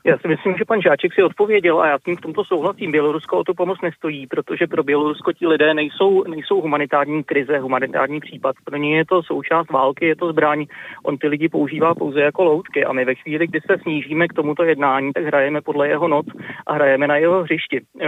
Já 0.06 0.18
si 0.18 0.28
myslím, 0.28 0.58
že 0.58 0.66
pan 0.66 0.82
Žáček 0.82 1.14
si 1.14 1.24
odpověděl 1.24 1.82
a 1.82 1.88
já 1.88 2.00
s 2.00 2.04
tím 2.04 2.18
v 2.18 2.22
tomto 2.22 2.46
souhlasím. 2.46 2.92
Bělorusko 2.92 3.38
o 3.38 3.44
tu 3.44 3.54
pomoc 3.54 3.82
nestojí, 3.82 4.28
protože 4.28 4.68
pro 4.68 4.84
Bělorusko 4.84 5.34
ti 5.34 5.48
lidé 5.48 5.74
nejsou, 5.74 6.24
nejsou 6.24 6.62
humanitární 6.62 7.24
krize, 7.24 7.60
humanitární 7.60 8.20
případ. 8.20 8.56
Pro 8.64 8.78
ně 8.78 8.98
je 8.98 9.06
to 9.06 9.24
součást 9.24 9.72
války, 9.72 10.06
je 10.06 10.16
to 10.16 10.32
zbraň. 10.32 10.66
On 11.04 11.18
ty 11.18 11.28
lidi 11.28 11.50
používá 11.50 11.96
pouze 11.96 12.22
jako 12.22 12.44
loutky 12.44 12.86
a 12.86 12.94
my 12.94 13.06
ve 13.06 13.16
chvíli, 13.16 13.48
kdy 13.48 13.60
se 13.62 13.78
snížíme 13.82 14.28
k 14.28 14.34
tomuto 14.34 14.64
jednání, 14.64 15.14
tak 15.14 15.24
hrajeme 15.24 15.62
podle 15.62 15.88
jeho 15.88 16.08
noc 16.08 16.26
a 16.68 16.74
hrajeme 16.74 17.08
na 17.08 17.18
jeho 17.18 17.44
hřišti. 17.44 17.82
Eh, 18.02 18.06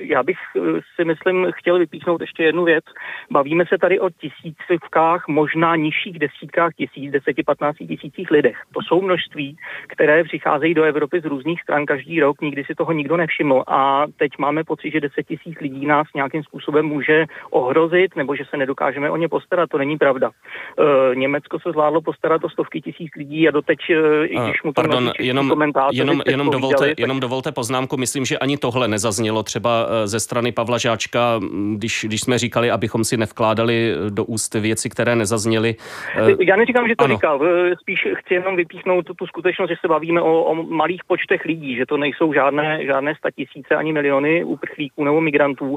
já 0.00 0.22
bych 0.22 0.38
eh, 0.56 0.60
si 0.96 1.04
myslím 1.04 1.46
chtěl 1.54 1.78
vypíchnout 1.78 2.20
ještě 2.20 2.42
jednu 2.42 2.64
věc. 2.64 2.84
Bavíme 3.30 3.64
se 3.68 3.78
tady 3.78 4.00
o 4.00 4.10
tisícovkách, 4.10 5.28
možná 5.28 5.76
nižších 5.76 6.18
desítkách 6.18 6.74
tisíc, 6.74 7.12
deseti, 7.12 7.42
patnácti 7.42 7.86
tisících 7.86 8.30
lidech. 8.30 8.56
To 8.74 8.80
jsou 8.82 9.02
množství, 9.02 9.56
které 9.88 10.24
přicházejí 10.24 10.74
do 10.74 10.87
Evropy 10.88 11.20
z 11.20 11.24
různých 11.24 11.62
stran 11.62 11.86
každý 11.86 12.20
rok, 12.20 12.40
nikdy 12.40 12.64
si 12.64 12.74
toho 12.74 12.92
nikdo 12.92 13.16
nevšiml 13.16 13.64
a 13.66 14.04
teď 14.16 14.32
máme 14.38 14.64
pocit, 14.64 14.90
že 14.90 15.00
10 15.00 15.26
tisíc 15.26 15.60
lidí 15.60 15.86
nás 15.86 16.06
nějakým 16.14 16.42
způsobem 16.42 16.86
může 16.86 17.26
ohrozit 17.50 18.16
nebo 18.16 18.36
že 18.36 18.44
se 18.50 18.56
nedokážeme 18.56 19.10
o 19.10 19.16
ně 19.16 19.28
postarat. 19.28 19.70
To 19.70 19.78
není 19.78 19.98
pravda. 19.98 20.30
E, 20.30 21.14
Německo 21.14 21.58
se 21.60 21.70
zvládlo 21.70 22.00
postarat 22.00 22.44
o 22.44 22.50
stovky 22.50 22.80
tisíc 22.80 23.10
lidí 23.16 23.48
a 23.48 23.50
doteď, 23.50 23.78
e, 23.90 24.26
i 24.26 24.36
když 24.36 24.62
mu 24.62 24.72
to 24.72 24.82
Pardon, 24.82 25.12
jenom, 25.18 25.52
jenom, 25.92 26.22
jenom, 26.26 26.50
dovolte, 26.50 26.88
tak... 26.88 26.98
jenom 26.98 27.20
dovolte 27.20 27.52
poznámku. 27.52 27.96
Myslím, 27.96 28.24
že 28.24 28.38
ani 28.38 28.56
tohle 28.56 28.88
nezaznělo 28.88 29.42
třeba 29.42 29.86
e, 29.88 30.06
ze 30.06 30.20
strany 30.20 30.52
Pavla 30.52 30.78
Žáčka, 30.78 31.40
když, 31.74 32.04
když 32.08 32.20
jsme 32.20 32.38
říkali, 32.38 32.70
abychom 32.70 33.04
si 33.04 33.16
nevkládali 33.16 33.94
do 34.08 34.24
úst 34.24 34.54
věci, 34.54 34.90
které 34.90 35.16
nezazněly. 35.16 35.76
E, 36.16 36.44
Já 36.44 36.56
neříkám, 36.56 36.88
že 36.88 36.96
to 36.96 37.04
ano. 37.04 37.14
říkal. 37.14 37.40
Spíš 37.80 38.08
chci 38.14 38.34
jenom 38.34 38.56
vypíchnout 38.56 39.06
tu, 39.06 39.14
tu 39.14 39.26
skutečnost, 39.26 39.70
že 39.70 39.76
se 39.80 39.88
bavíme 39.88 40.20
o, 40.20 40.42
o 40.42 40.54
malých 40.78 41.02
počtech 41.06 41.44
lidí, 41.44 41.76
že 41.76 41.86
to 41.86 41.96
nejsou 41.96 42.32
žádné, 42.32 42.86
žádné 42.86 43.14
statisíce 43.14 43.74
ani 43.74 43.92
miliony 43.92 44.44
uprchlíků 44.44 45.04
nebo 45.04 45.20
migrantů. 45.20 45.76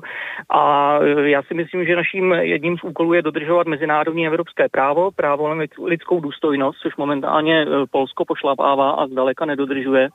A 0.49 0.61
e, 1.01 1.29
já 1.29 1.41
si 1.43 1.53
myslím, 1.53 1.85
že 1.85 1.95
naším 1.95 2.31
jedním 2.31 2.77
z 2.77 2.83
úkolů 2.83 3.13
je 3.13 3.21
dodržovat 3.21 3.67
mezinárodní 3.67 4.27
evropské 4.27 4.69
právo, 4.69 5.11
právo 5.11 5.55
na 5.55 5.65
lidskou 5.83 6.19
důstojnost, 6.21 6.79
což 6.81 6.95
momentálně 6.97 7.61
e, 7.61 7.65
Polsko 7.91 8.25
pošlapává 8.25 8.91
a 8.91 9.07
zdaleka 9.07 9.45
nedodržuje. 9.45 10.09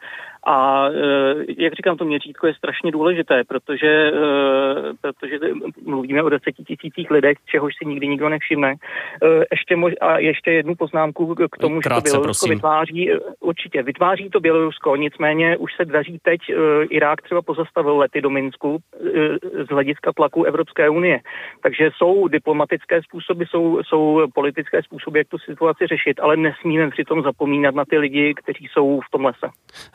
A 0.47 0.89
e, 0.89 1.63
jak 1.63 1.75
říkám, 1.75 1.97
to 1.97 2.05
měřítko 2.05 2.47
je 2.47 2.55
strašně 2.55 2.91
důležité, 2.91 3.45
protože, 3.49 4.13
protože 5.01 5.39
mluvíme 5.85 6.23
o 6.23 6.29
deseti 6.29 6.65
tisících 6.65 7.11
lidech, 7.11 7.39
čehož 7.47 7.73
si 7.79 7.89
nikdy 7.89 8.09
nikdo 8.09 8.29
nevšimne. 8.29 8.75
Ještě 9.51 9.77
mož- 9.77 10.01
a 10.01 10.19
ještě 10.19 10.51
jednu 10.53 10.75
poznámku 10.75 11.35
k 11.35 11.59
tomu, 11.59 11.81
Krátce, 11.81 12.09
že 12.09 12.13
to 12.13 12.19
Bělorusko 12.19 12.47
prosím. 12.47 12.57
vytváří, 12.57 13.11
určitě 13.41 13.83
vytváří 13.83 14.31
to 14.31 14.41
Bělorusko 14.41 14.77
Rusko, 14.77 14.97
nicméně 14.97 15.57
už 15.57 15.71
se 15.77 15.85
daří 15.85 16.19
teď, 16.23 16.41
Irák 16.91 17.23
třeba 17.23 17.43
pozastavil 17.43 17.97
lety 17.97 18.21
do 18.21 18.31
Minsku 18.31 18.79
z 19.65 19.69
hlediska 19.69 20.13
tlaku 20.13 20.45
Evropské 20.45 20.89
unie. 20.89 21.21
Takže 21.63 21.91
jsou 21.97 22.29
diplomatické 22.29 23.03
způsoby, 23.03 23.45
jsou, 23.45 23.83
jsou 23.83 24.27
politické 24.35 24.83
způsoby, 24.83 25.19
jak 25.19 25.29
tu 25.29 25.39
situaci 25.39 25.87
řešit, 25.87 26.21
ale 26.21 26.37
nesmíme 26.37 26.91
přitom 26.91 27.23
zapomínat 27.23 27.75
na 27.75 27.85
ty 27.85 27.99
lidi, 27.99 28.35
kteří 28.37 28.67
jsou 28.73 29.01
v 29.01 29.11
tom 29.11 29.25
lese. 29.25 29.49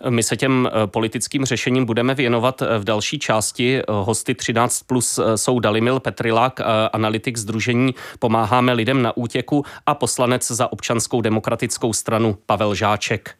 My 0.10 0.24
se 0.24 0.38
těm 0.41 0.69
eh, 0.71 0.88
politickým 0.88 1.45
řešením 1.45 1.86
budeme 1.86 2.15
věnovat 2.15 2.62
v 2.79 2.83
další 2.83 3.19
části. 3.19 3.81
Hosty 3.89 4.36
13 4.36 4.83
plus 4.83 5.19
jsou 5.36 5.60
Dalimil 5.60 6.00
Petrilák, 6.00 6.60
analytik 6.93 7.38
Združení 7.38 7.95
Pomáháme 8.19 8.74
lidem 8.74 9.01
na 9.01 9.17
útěku 9.17 9.65
a 9.86 9.95
poslanec 9.95 10.51
za 10.51 10.71
občanskou 10.71 11.21
demokratickou 11.21 11.93
stranu 11.93 12.38
Pavel 12.45 12.75
Žáček. 12.75 13.36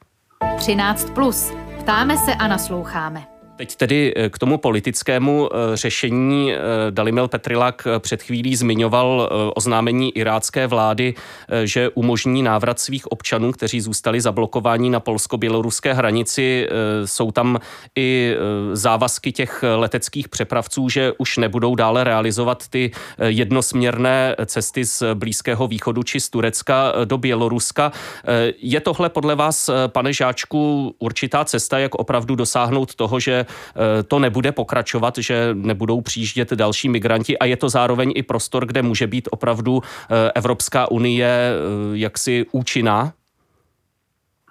13. 0.58 1.10
Plus. 1.10 1.51
Ptáme 1.79 2.17
se 2.17 2.36
a 2.36 2.48
nasloucháme. 2.48 3.30
Teď 3.62 3.75
tedy 3.75 4.13
eh, 4.15 4.30
k 4.30 4.39
tomu 4.39 4.58
politickému 4.58 5.50
eh, 5.53 5.77
řešení 5.77 6.53
eh, 6.53 6.58
Dalimil 6.89 7.27
Petrilak 7.27 7.88
před 8.00 8.24
chvílí 8.24 8.56
zmiňoval 8.56 9.30
oznámení 9.56 10.18
irácké 10.18 10.68
vlády, 10.68 11.13
že 11.63 11.89
umožní 11.89 12.44
návrat 12.44 12.80
svých 12.80 13.12
občanů, 13.12 13.51
kteří 13.51 13.82
zůstali 13.82 14.22
zablokováni 14.22 14.89
na 14.89 15.00
polsko-běloruské 15.00 15.94
hranici. 15.94 16.68
Jsou 17.06 17.32
tam 17.32 17.60
i 17.98 18.36
závazky 18.74 19.32
těch 19.32 19.63
leteckých 19.75 20.30
přepravců, 20.30 20.89
že 20.89 21.12
už 21.18 21.38
nebudou 21.38 21.75
dále 21.75 22.03
realizovat 22.03 22.68
ty 22.68 22.91
jednosměrné 23.18 24.36
cesty 24.46 24.86
z 24.86 25.03
Blízkého 25.13 25.68
východu 25.68 26.03
či 26.03 26.20
z 26.20 26.30
Turecka 26.30 26.94
do 27.06 27.18
Běloruska. 27.18 27.91
Je 28.58 28.80
tohle 28.80 29.10
podle 29.10 29.36
vás, 29.36 29.70
pane 29.88 30.13
Žáčku, 30.13 30.96
určitá 31.00 31.46
cesta, 31.46 31.80
jak 31.80 31.96
opravdu 31.96 32.36
dosáhnout 32.36 32.96
toho, 32.96 33.20
že 33.20 33.46
to 34.08 34.20
nebude 34.20 34.51
pokračovat, 34.51 35.17
že 35.17 35.50
nebudou 35.53 36.01
přijíždět 36.01 36.53
další 36.53 36.89
migranti 36.89 37.38
a 37.38 37.46
je 37.46 37.58
to 37.58 37.70
zároveň 37.70 38.12
i 38.15 38.24
prostor, 38.24 38.65
kde 38.65 38.81
může 38.81 39.08
být 39.08 39.27
opravdu 39.31 39.81
eh, 39.81 40.31
Evropská 40.36 40.91
unie 40.91 41.27
eh, 41.27 41.98
jaksi 41.98 42.46
účinná? 42.51 43.13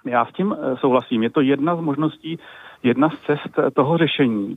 Já 0.05 0.25
s 0.25 0.33
tím 0.33 0.55
souhlasím. 0.79 1.23
Je 1.23 1.29
to 1.29 1.41
jedna 1.41 1.75
z 1.75 1.79
možností, 1.79 2.39
jedna 2.83 3.09
z 3.09 3.17
cest 3.25 3.73
toho 3.73 3.97
řešení, 3.97 4.55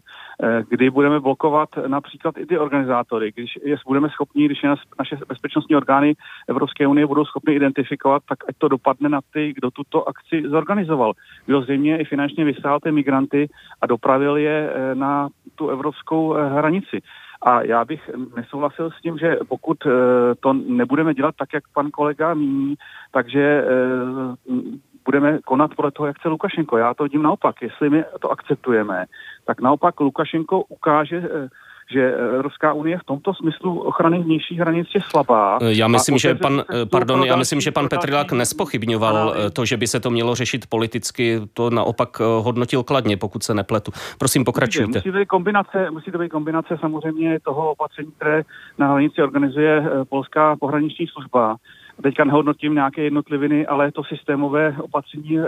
kdy 0.68 0.90
budeme 0.90 1.20
blokovat 1.20 1.68
například 1.86 2.38
i 2.38 2.46
ty 2.46 2.58
organizátory, 2.58 3.32
když 3.34 3.58
je, 3.64 3.76
budeme 3.86 4.10
schopni, 4.10 4.44
když 4.44 4.62
je 4.62 4.74
naše 4.98 5.16
bezpečnostní 5.28 5.76
orgány 5.76 6.14
Evropské 6.48 6.86
unie 6.86 7.06
budou 7.06 7.24
schopni 7.24 7.54
identifikovat, 7.54 8.22
tak 8.28 8.38
ať 8.48 8.54
to 8.58 8.68
dopadne 8.68 9.08
na 9.08 9.20
ty, 9.32 9.52
kdo 9.56 9.70
tuto 9.70 10.08
akci 10.08 10.42
zorganizoval. 10.48 11.12
Kdo 11.46 11.62
zřejmě 11.62 11.98
i 11.98 12.04
finančně 12.04 12.44
vysál 12.44 12.80
ty 12.80 12.92
migranty 12.92 13.48
a 13.80 13.86
dopravil 13.86 14.36
je 14.36 14.70
eh, 14.70 14.94
na 14.94 15.28
tu 15.54 15.68
evropskou 15.68 16.34
eh, 16.34 16.48
hranici. 16.48 17.00
A 17.42 17.62
já 17.62 17.84
bych 17.84 18.10
nesouhlasil 18.36 18.90
s 18.90 19.00
tím, 19.02 19.18
že 19.18 19.36
pokud 19.48 19.78
eh, 19.86 19.90
to 20.40 20.52
nebudeme 20.52 21.14
dělat 21.14 21.34
tak, 21.38 21.52
jak 21.54 21.64
pan 21.74 21.90
kolega 21.90 22.34
míní, 22.34 22.74
takže 23.12 23.64
budeme 25.04 25.38
konat 25.44 25.70
podle 25.76 25.90
toho, 25.90 26.06
jak 26.06 26.18
chce 26.18 26.28
Lukašenko. 26.28 26.76
Já 26.76 26.94
to 26.94 27.02
vidím 27.02 27.22
naopak. 27.22 27.62
Jestli 27.62 27.90
my 27.90 28.04
to 28.20 28.30
akceptujeme, 28.30 29.04
tak 29.44 29.60
naopak 29.60 30.00
Lukašenko 30.00 30.62
ukáže, 30.68 31.22
že 31.92 32.14
Evropská 32.14 32.72
unie 32.72 32.98
v 32.98 33.04
tomto 33.04 33.34
smyslu 33.34 33.80
ochrany 33.80 34.18
vnějších 34.18 34.58
hranic 34.58 34.88
je 34.94 35.00
slabá. 35.00 35.58
Já 35.60 35.88
myslím, 35.88 36.18
že 36.18 36.34
pan, 36.34 36.62
pardon, 36.90 37.24
já 37.24 37.36
myslím, 37.36 37.60
že 37.60 37.70
pan 37.70 37.88
Petrilák 37.88 38.32
nespochybňoval 38.32 39.34
to, 39.52 39.64
že 39.64 39.76
by 39.76 39.86
se 39.86 40.00
to 40.00 40.10
mělo 40.10 40.34
řešit 40.34 40.66
politicky, 40.66 41.40
to 41.52 41.70
naopak 41.70 42.20
hodnotil 42.20 42.82
kladně, 42.82 43.16
pokud 43.16 43.42
se 43.42 43.54
nepletu. 43.54 43.92
Prosím, 44.18 44.44
pokračujte. 44.44 44.98
Musí 44.98 45.12
to 45.12 45.18
být 45.18 45.28
kombinace, 45.28 45.90
musí 45.90 46.10
to 46.10 46.18
být 46.18 46.28
kombinace 46.28 46.78
samozřejmě 46.80 47.40
toho 47.40 47.70
opatření, 47.70 48.12
které 48.16 48.42
na 48.78 48.86
hranici 48.86 49.22
organizuje 49.22 49.84
Polská 50.08 50.56
pohraniční 50.56 51.06
služba. 51.06 51.56
Teďka 52.02 52.24
nehodnotím 52.24 52.74
nějaké 52.74 53.02
jednotliviny, 53.02 53.66
ale 53.66 53.92
to 53.92 54.04
systémové 54.04 54.76
opatření 54.80 55.38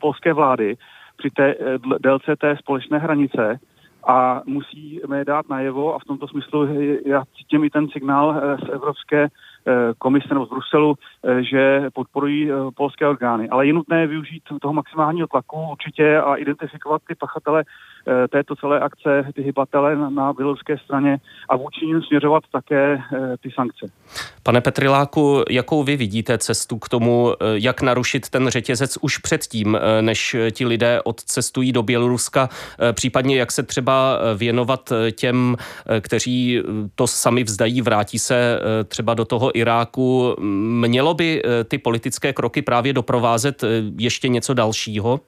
polské 0.00 0.32
vlády 0.32 0.76
při 1.16 1.30
té 1.30 1.54
délce 1.98 2.36
té 2.36 2.56
společné 2.56 2.98
hranice 2.98 3.58
a 4.06 4.42
musíme 4.46 5.24
dát 5.24 5.48
najevo 5.48 5.94
a 5.94 5.98
v 5.98 6.04
tomto 6.04 6.28
smyslu 6.28 6.68
já 7.06 7.24
cítím 7.36 7.64
i 7.64 7.70
ten 7.70 7.88
signál 7.88 8.36
eh, 8.36 8.66
z 8.66 8.68
Evropské 8.68 9.24
eh, 9.24 9.72
komise 9.98 10.28
nebo 10.30 10.46
z 10.46 10.48
Bruselu, 10.48 10.94
eh, 10.94 11.42
že 11.42 11.90
podporují 11.94 12.48
polské 12.76 13.06
orgány. 13.06 13.48
Ale 13.48 13.66
je 13.66 13.72
nutné 13.72 14.06
využít 14.06 14.42
toho 14.60 14.74
maximálního 14.74 15.26
tlaku 15.26 15.70
určitě 15.70 16.18
a 16.18 16.34
identifikovat 16.34 17.02
ty 17.08 17.14
pachatele 17.14 17.64
Eh, 18.08 18.28
této 18.28 18.56
celé 18.56 18.80
akce, 18.80 19.24
ty 19.34 19.42
hybatele 19.42 19.96
na 20.10 20.32
běloruské 20.32 20.78
straně 20.78 21.18
a 21.48 21.56
vůči 21.56 21.86
ním 21.86 22.02
směřovat 22.02 22.42
také 22.52 22.94
eh, 22.94 23.36
ty 23.40 23.50
sankce. 23.50 23.86
Pane 24.46 24.60
Petriláku, 24.60 25.42
jakou 25.50 25.82
vy 25.82 25.96
vidíte 25.96 26.38
cestu 26.38 26.78
k 26.78 26.88
tomu, 26.88 27.32
eh, 27.32 27.44
jak 27.54 27.82
narušit 27.82 28.28
ten 28.28 28.48
řetězec 28.48 28.98
už 29.00 29.18
předtím, 29.18 29.78
než 30.00 30.36
ti 30.50 30.66
lidé 30.66 31.00
odcestují 31.04 31.72
do 31.72 31.82
Běloruska, 31.82 32.48
případně 32.92 33.36
jak 33.36 33.52
se 33.52 33.62
třeba 33.62 34.18
věnovat 34.36 34.92
těm, 35.12 35.56
kteří 36.00 36.62
to 36.94 37.06
sami 37.06 37.44
vzdají, 37.44 37.82
vrátí 37.82 38.18
se 38.18 38.60
třeba 38.88 39.14
do 39.14 39.24
toho 39.24 39.58
Iráku. 39.58 40.36
Mělo 40.86 41.14
by 41.14 41.42
ty 41.68 41.78
politické 41.78 42.32
kroky 42.32 42.62
právě 42.62 42.92
doprovázet 42.92 43.64
ještě 43.98 44.28
něco 44.28 44.54
dalšího? 44.54 45.20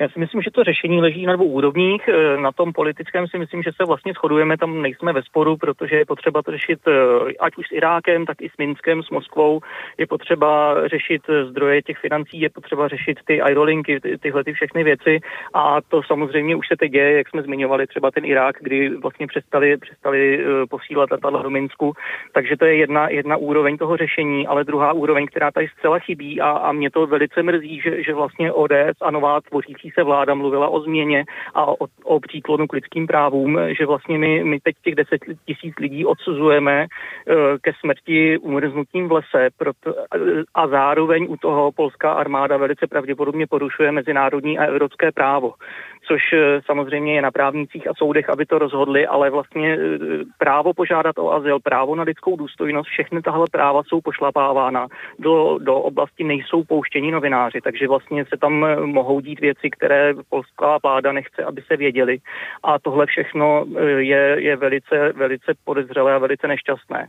Já 0.00 0.08
si 0.08 0.18
myslím, 0.18 0.42
že 0.42 0.50
to 0.50 0.64
řešení 0.64 1.00
leží 1.00 1.26
na 1.26 1.36
dvou 1.36 1.46
úrovních. 1.46 2.08
E, 2.08 2.36
na 2.40 2.52
tom 2.52 2.72
politickém 2.72 3.26
si 3.28 3.38
myslím, 3.38 3.62
že 3.62 3.70
se 3.76 3.84
vlastně 3.84 4.12
shodujeme, 4.12 4.56
tam 4.56 4.82
nejsme 4.82 5.12
ve 5.12 5.22
sporu, 5.22 5.56
protože 5.56 5.96
je 5.96 6.06
potřeba 6.06 6.42
to 6.42 6.50
řešit 6.50 6.78
e, 6.88 6.92
ať 7.40 7.56
už 7.56 7.66
s 7.68 7.72
Irákem, 7.72 8.26
tak 8.26 8.42
i 8.42 8.48
s 8.48 8.56
Minskem, 8.58 9.02
s 9.02 9.10
Moskvou. 9.10 9.60
Je 9.98 10.06
potřeba 10.06 10.74
řešit 10.88 11.22
zdroje 11.48 11.82
těch 11.82 11.98
financí, 11.98 12.40
je 12.40 12.50
potřeba 12.50 12.88
řešit 12.88 13.18
ty 13.24 13.40
idlinky, 13.50 14.00
ty, 14.00 14.18
tyhle 14.18 14.44
ty 14.44 14.52
všechny 14.52 14.84
věci. 14.84 15.20
A 15.54 15.80
to 15.88 16.02
samozřejmě 16.02 16.56
už 16.56 16.68
se 16.68 16.76
teď 16.76 16.92
děje, 16.92 17.16
jak 17.16 17.28
jsme 17.28 17.42
zmiňovali, 17.42 17.86
třeba 17.86 18.10
ten 18.10 18.24
Irák, 18.24 18.56
kdy 18.60 18.88
vlastně 18.88 19.26
přestali, 19.26 19.76
přestali 19.76 20.44
posílat 20.70 21.10
letadla 21.10 21.42
do 21.42 21.50
Minsku. 21.50 21.92
Takže 22.32 22.56
to 22.56 22.64
je 22.64 22.76
jedna, 22.76 23.08
jedna 23.08 23.36
úroveň 23.36 23.76
toho 23.76 23.96
řešení, 23.96 24.46
ale 24.46 24.64
druhá 24.64 24.92
úroveň, 24.92 25.26
která 25.26 25.50
tady 25.50 25.68
zcela 25.78 25.98
chybí 25.98 26.40
a, 26.40 26.50
a 26.50 26.72
mě 26.72 26.90
to 26.90 27.06
velice 27.06 27.42
mrzí, 27.42 27.80
že, 27.80 28.02
že 28.02 28.14
vlastně 28.14 28.52
ODS 28.52 28.96
a 29.02 29.10
nová 29.10 29.40
tvořící 29.40 29.89
se 29.90 30.02
vláda 30.02 30.34
mluvila 30.34 30.68
o 30.68 30.80
změně 30.80 31.24
a 31.54 31.66
o, 31.66 31.76
o 32.04 32.20
příklonu 32.20 32.66
k 32.66 32.72
lidským 32.72 33.06
právům, 33.06 33.58
že 33.78 33.86
vlastně 33.86 34.18
my, 34.18 34.44
my 34.44 34.60
teď 34.60 34.76
těch 34.84 34.94
10 34.94 35.20
tisíc 35.46 35.74
lidí 35.80 36.06
odsuzujeme 36.06 36.86
uh, 36.86 37.34
ke 37.60 37.72
smrti 37.80 38.38
umrznutím 38.38 39.08
v 39.08 39.12
lese 39.12 39.48
proto, 39.56 39.94
a 40.54 40.68
zároveň 40.68 41.26
u 41.28 41.36
toho 41.36 41.72
polská 41.72 42.12
armáda 42.12 42.56
velice 42.56 42.86
pravděpodobně 42.86 43.46
porušuje 43.46 43.92
mezinárodní 43.92 44.58
a 44.58 44.64
evropské 44.64 45.12
právo 45.12 45.52
což 46.10 46.22
eh, 46.32 46.60
samozřejmě 46.66 47.14
je 47.14 47.22
na 47.22 47.30
právnících 47.30 47.86
a 47.90 47.94
soudech, 47.94 48.30
aby 48.30 48.46
to 48.46 48.58
rozhodli, 48.58 49.06
ale 49.06 49.30
vlastně 49.30 49.74
eh, 49.74 49.78
právo 50.38 50.74
požádat 50.74 51.18
o 51.18 51.32
azyl, 51.32 51.60
právo 51.60 51.94
na 51.94 52.02
lidskou 52.02 52.36
důstojnost, 52.36 52.88
všechny 52.88 53.22
tahle 53.22 53.46
práva 53.50 53.82
jsou 53.82 54.00
pošlapávána. 54.00 54.86
Do, 55.18 55.58
do 55.58 55.74
oblasti 55.76 56.24
nejsou 56.24 56.64
pouštění 56.64 57.10
novináři, 57.10 57.60
takže 57.64 57.88
vlastně 57.88 58.24
se 58.24 58.36
tam 58.40 58.64
eh, 58.64 58.76
mohou 58.80 59.20
dít 59.20 59.40
věci, 59.40 59.70
které 59.70 60.14
polská 60.28 60.78
vláda 60.82 61.12
nechce, 61.12 61.44
aby 61.44 61.62
se 61.62 61.76
věděli. 61.76 62.18
A 62.62 62.78
tohle 62.78 63.06
všechno 63.06 63.66
je, 63.98 64.36
je 64.38 64.56
velice, 64.56 65.12
velice 65.12 65.54
podezřelé 65.64 66.14
a 66.14 66.18
velice 66.18 66.48
nešťastné. 66.48 67.08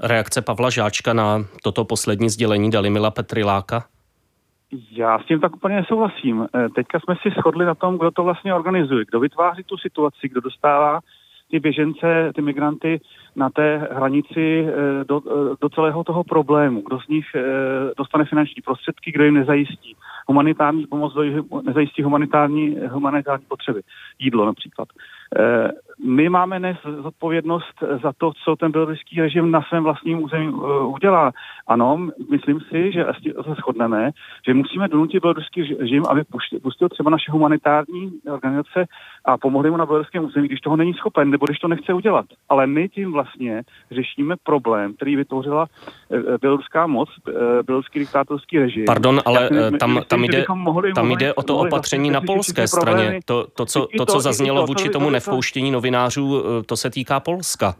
Reakce 0.00 0.42
Pavla 0.42 0.70
Žáčka 0.70 1.12
na 1.12 1.44
toto 1.62 1.84
poslední 1.84 2.28
sdělení 2.28 2.70
Dalimila 2.70 3.10
Petriláka? 3.10 3.84
Já 4.90 5.18
s 5.18 5.24
tím 5.24 5.40
tak 5.40 5.56
úplně 5.56 5.76
nesouhlasím. 5.76 6.46
Eh, 6.54 6.68
teďka 6.68 7.00
jsme 7.00 7.14
si 7.22 7.30
shodli 7.30 7.64
na 7.64 7.74
tom, 7.74 7.98
kdo 7.98 8.10
to 8.10 8.24
vlastně 8.24 8.54
organizuje, 8.54 9.04
kdo 9.04 9.20
vytváří 9.20 9.62
tu 9.62 9.76
situaci, 9.76 10.28
kdo 10.28 10.40
dostává 10.40 11.00
ty 11.50 11.60
běžence, 11.60 12.32
ty 12.34 12.42
migranty 12.42 13.00
na 13.36 13.50
té 13.50 13.88
hranici 13.92 14.66
eh, 14.68 15.04
do, 15.04 15.22
eh, 15.26 15.56
do 15.60 15.68
celého 15.68 16.04
toho 16.04 16.24
problému, 16.24 16.82
kdo 16.86 17.00
z 17.00 17.08
nich 17.08 17.26
dostane 17.96 18.24
finanční 18.24 18.62
prostředky, 18.62 19.12
kdo 19.12 19.24
jim 19.24 19.34
nezajistí 19.34 19.96
humanitární 20.26 20.86
pomoc, 20.86 21.12
kdo 21.12 21.22
jim 21.22 21.44
nezajistí 21.62 22.02
humanitární, 22.02 22.76
humanitární 22.90 23.46
potřeby, 23.48 23.82
jídlo 24.18 24.46
například. 24.46 24.88
Eh, 26.02 26.08
my 26.08 26.28
máme 26.28 26.58
dnes 26.58 26.76
zodpovědnost 27.02 27.74
za 28.02 28.12
to, 28.18 28.32
co 28.44 28.56
ten 28.56 28.72
běloruský 28.72 29.20
režim 29.20 29.50
na 29.50 29.62
svém 29.62 29.84
vlastním 29.84 30.24
území 30.24 30.48
eh, 30.48 30.84
udělá. 30.84 31.32
Ano, 31.66 32.08
myslím 32.30 32.60
si, 32.60 32.92
že 32.92 33.04
se 33.44 33.54
shodneme, 33.54 34.10
že 34.46 34.54
musíme 34.54 34.88
donutit 34.88 35.20
běloruský 35.20 35.74
režim, 35.74 36.04
aby 36.08 36.24
pustil 36.62 36.88
třeba 36.88 37.10
naše 37.10 37.32
humanitární 37.32 38.12
organizace 38.32 38.84
a 39.24 39.38
pomohli 39.38 39.70
mu 39.70 39.76
na 39.76 39.86
běloruském 39.86 40.24
území, 40.24 40.48
když 40.48 40.60
toho 40.60 40.76
není 40.76 40.94
schopen 40.94 41.30
nebo 41.30 41.46
když 41.46 41.58
to 41.58 41.68
nechce 41.68 41.94
udělat. 41.94 42.26
Ale 42.48 42.66
my 42.66 42.88
tím 42.88 43.12
vlastně 43.12 43.62
řešíme 43.90 44.34
problém, 44.42 44.94
který 44.94 45.16
vytvořila 45.16 45.66
eh, 46.12 46.38
běloruská 46.40 46.86
moc, 46.86 47.08
běloruský 47.66 47.98
diktátorský 47.98 48.58
režim. 48.58 48.84
Pardon, 48.84 49.20
ale 49.24 49.50
tam, 49.78 49.90
myslím, 49.90 50.04
tam, 50.08 50.24
jde, 50.24 50.44
mohli, 50.54 50.92
tam 50.92 51.10
jde 51.10 51.34
o 51.34 51.42
to 51.42 51.58
opatření 51.58 52.10
na 52.10 52.20
polské 52.20 52.68
straně. 52.68 53.20
To, 53.24 53.46
to, 53.54 53.66
co, 53.66 53.86
to, 53.96 54.06
co 54.06 54.20
zaznělo 54.20 54.66
vůči 54.66 54.88
tomu 54.88 55.10
nevpouštění 55.10 55.70
novinářů, 55.92 56.42
eh, 56.44 56.62
to 56.62 56.76
se 56.76 56.90
týká 56.90 57.20
Polska. 57.20 57.74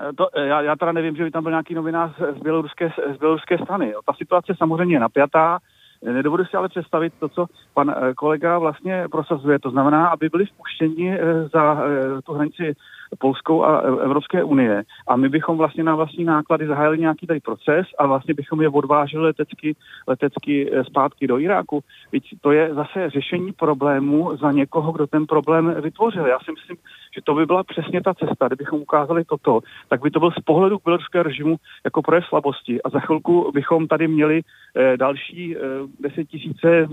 Eh, 0.00 0.12
to, 0.12 0.28
eh, 0.36 0.46
já, 0.46 0.60
já 0.60 0.76
teda 0.76 0.92
nevím, 0.92 1.16
že 1.16 1.24
by 1.24 1.30
tam 1.30 1.42
byl 1.42 1.52
nějaký 1.52 1.74
novinář 1.74 2.10
z 2.38 2.42
běloruské, 2.42 2.92
z 3.14 3.18
běloruské 3.18 3.58
strany. 3.58 3.94
Ta 4.06 4.12
situace 4.12 4.54
samozřejmě 4.58 4.96
je 4.96 5.00
napjatá. 5.00 5.58
Nedovedu 6.02 6.44
si 6.44 6.56
ale 6.56 6.68
představit 6.68 7.12
to, 7.18 7.28
co 7.28 7.46
pan 7.74 7.94
kolega 8.16 8.58
vlastně 8.58 9.08
prosazuje. 9.10 9.58
To 9.58 9.70
znamená, 9.70 10.08
aby 10.08 10.28
byli 10.28 10.46
vpuštěni 10.46 11.18
za 11.52 11.78
tu 12.24 12.32
hranici 12.32 12.76
Polskou 13.18 13.64
a 13.64 13.78
Evropské 13.80 14.44
unie 14.44 14.82
a 15.08 15.16
my 15.16 15.28
bychom 15.28 15.56
vlastně 15.56 15.84
na 15.84 15.94
vlastní 15.94 16.24
náklady 16.24 16.66
zahájili 16.66 16.98
nějaký 16.98 17.26
tady 17.26 17.40
proces 17.40 17.86
a 17.98 18.06
vlastně 18.06 18.34
bychom 18.34 18.62
je 18.62 18.68
odváželi 18.68 19.24
letecky, 19.24 19.76
letecky 20.08 20.70
eh, 20.72 20.84
zpátky 20.84 21.26
do 21.26 21.38
Iráku. 21.38 21.80
Víc, 22.12 22.24
to 22.40 22.52
je 22.52 22.74
zase 22.74 23.10
řešení 23.10 23.52
problému 23.52 24.36
za 24.36 24.52
někoho, 24.52 24.92
kdo 24.92 25.06
ten 25.06 25.26
problém 25.26 25.74
vytvořil. 25.80 26.26
Já 26.26 26.38
si 26.38 26.52
myslím, 26.52 26.76
že 27.14 27.22
to 27.24 27.34
by 27.34 27.46
byla 27.46 27.64
přesně 27.64 28.02
ta 28.02 28.14
cesta, 28.14 28.46
kdybychom 28.46 28.80
ukázali 28.80 29.24
toto, 29.24 29.60
tak 29.88 30.02
by 30.02 30.10
to 30.10 30.20
byl 30.20 30.30
z 30.30 30.40
pohledu 30.44 30.78
běloruského 30.84 31.22
režimu 31.22 31.56
jako 31.84 32.02
projev 32.02 32.24
slabosti 32.26 32.82
a 32.82 32.90
za 32.90 33.00
chvilku 33.00 33.52
bychom 33.54 33.88
tady 33.88 34.08
měli 34.08 34.40
eh, 34.76 34.96
další 34.96 35.56
eh, 35.56 35.60
desetitisíce, 36.00 36.88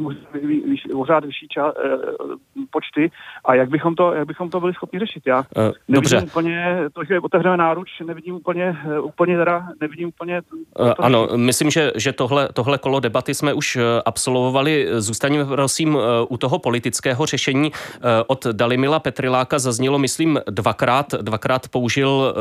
možná 0.93 1.19
vyšší 1.19 1.47
ča, 1.47 1.73
eh, 1.77 1.97
počty 2.69 3.11
a 3.45 3.55
jak 3.55 3.69
bychom, 3.69 3.95
to, 3.95 4.13
jak 4.13 4.27
bychom 4.27 4.49
to 4.49 4.59
byli 4.59 4.73
schopni 4.73 4.99
řešit. 4.99 5.23
Já 5.25 5.43
nevidím 5.87 6.02
dobře. 6.03 6.25
úplně 6.25 6.77
to, 6.93 7.03
že 7.03 7.19
otevřeme 7.19 7.57
náruč, 7.57 7.89
nevidím 8.05 8.35
úplně, 8.35 8.77
eh, 8.95 8.99
úplně 8.99 9.37
teda, 9.37 9.67
nevidím 9.81 10.07
úplně... 10.07 10.41
To, 10.41 10.83
uh, 10.83 10.93
ano, 10.99 11.27
myslím, 11.35 11.69
že, 11.69 11.91
že 11.95 12.13
tohle, 12.13 12.49
tohle 12.53 12.77
kolo 12.77 12.99
debaty 12.99 13.33
jsme 13.35 13.53
už 13.53 13.77
absolvovali. 14.05 14.87
Zůstaňme 14.97 15.45
prosím 15.45 15.97
u 16.29 16.37
toho 16.37 16.59
politického 16.59 17.25
řešení. 17.25 17.71
Od 18.27 18.45
Dalimila 18.45 18.99
Petriláka 18.99 19.59
zaznělo, 19.59 19.99
myslím, 19.99 20.39
dvakrát, 20.49 21.13
dvakrát 21.21 21.67
použil 21.67 22.35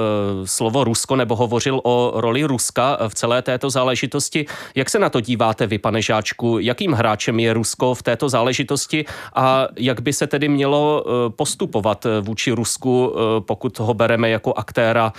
slovo 0.44 0.84
Rusko 0.84 1.16
nebo 1.16 1.36
hovořil 1.36 1.80
o 1.84 2.12
roli 2.14 2.44
Ruska 2.44 2.98
v 3.08 3.14
celé 3.14 3.42
této 3.42 3.70
záležitosti. 3.70 4.46
Jak 4.74 4.90
se 4.90 4.98
na 4.98 5.10
to 5.10 5.20
díváte 5.20 5.66
vy, 5.66 5.78
pane 5.78 6.02
Žáčku? 6.02 6.58
Jakým 6.58 6.92
hráčem 6.92 7.40
je 7.40 7.52
Rusko 7.52 7.94
v 7.94 8.02
této 8.02 8.28
záležitosti 8.28 9.04
a 9.34 9.68
jak 9.76 10.00
by 10.00 10.12
se 10.12 10.26
tedy 10.26 10.48
mělo 10.48 11.04
postupovat 11.36 12.06
vůči 12.20 12.50
Rusku, 12.50 13.14
pokud 13.52 13.78
ho 13.78 13.94
bereme 13.94 14.30
jako 14.30 14.52
aktéra 14.56 15.12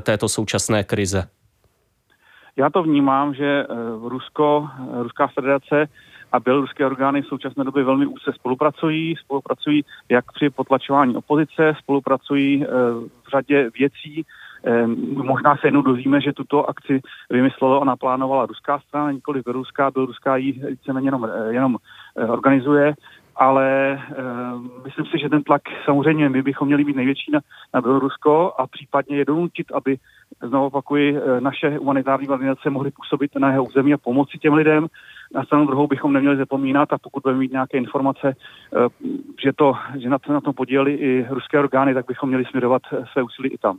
této 0.00 0.28
současné 0.28 0.84
krize? 0.84 1.26
Já 2.56 2.70
to 2.70 2.82
vnímám, 2.82 3.34
že 3.34 3.66
Rusko, 4.02 4.68
Ruská 5.02 5.26
federace 5.26 5.88
a 6.32 6.40
běloruské 6.40 6.86
orgány 6.86 7.22
v 7.22 7.26
současné 7.26 7.64
době 7.64 7.84
velmi 7.84 8.06
úzce 8.06 8.32
spolupracují, 8.32 9.16
spolupracují 9.16 9.84
jak 10.08 10.32
při 10.32 10.50
potlačování 10.50 11.16
opozice, 11.16 11.74
spolupracují 11.78 12.64
eh, 12.64 12.66
v 13.26 13.30
řadě 13.30 13.70
věcí. 13.78 14.24
Eh, 14.64 14.86
možná 15.14 15.56
se 15.56 15.66
jednou 15.66 15.82
dozvíme, 15.82 16.20
že 16.20 16.32
tuto 16.32 16.70
akci 16.70 17.00
vymyslela 17.30 17.78
a 17.80 17.84
naplánovala 17.84 18.46
ruská 18.46 18.80
strana, 18.88 19.12
nikoli 19.12 19.42
běloruská, 19.44 19.90
běloruská 19.90 20.36
ji 20.36 20.52
víceméně 20.52 21.08
jenom, 21.08 21.24
eh, 21.24 21.52
jenom 21.52 21.76
organizuje 22.28 22.94
ale 23.40 23.98
uh, 24.10 24.84
myslím 24.84 25.06
si, 25.06 25.18
že 25.18 25.28
ten 25.28 25.42
tlak 25.42 25.62
samozřejmě 25.84 26.28
my 26.28 26.42
bychom 26.42 26.68
měli 26.68 26.84
být 26.84 26.96
největší 26.96 27.32
na, 27.32 27.40
na 27.74 27.80
Bělorusko 27.80 28.52
a 28.58 28.66
případně 28.66 29.16
je 29.16 29.24
donutit, 29.24 29.72
aby 29.72 29.96
znovu 30.42 30.66
opakuji, 30.66 31.16
naše 31.40 31.68
humanitární 31.78 32.28
organizace 32.28 32.70
mohly 32.70 32.90
působit 32.90 33.30
na 33.38 33.50
jeho 33.50 33.64
území 33.64 33.94
a 33.94 33.98
pomoci 33.98 34.38
těm 34.38 34.54
lidem. 34.54 34.86
Na 35.34 35.44
stranu 35.44 35.66
druhou 35.66 35.86
bychom 35.86 36.12
neměli 36.12 36.36
zapomínat 36.36 36.92
a 36.92 36.98
pokud 36.98 37.22
budeme 37.22 37.38
mít 37.38 37.52
nějaké 37.52 37.78
informace, 37.78 38.36
že, 39.44 39.52
to, 39.56 39.72
že 39.98 40.08
na, 40.08 40.18
to, 40.18 40.32
na 40.32 40.40
tom 40.40 40.54
podíleli 40.54 40.94
i 40.94 41.26
ruské 41.30 41.58
orgány, 41.58 41.94
tak 41.94 42.06
bychom 42.06 42.28
měli 42.28 42.44
směrovat 42.44 42.82
své 43.12 43.22
úsilí 43.22 43.48
i 43.48 43.58
tam. 43.58 43.78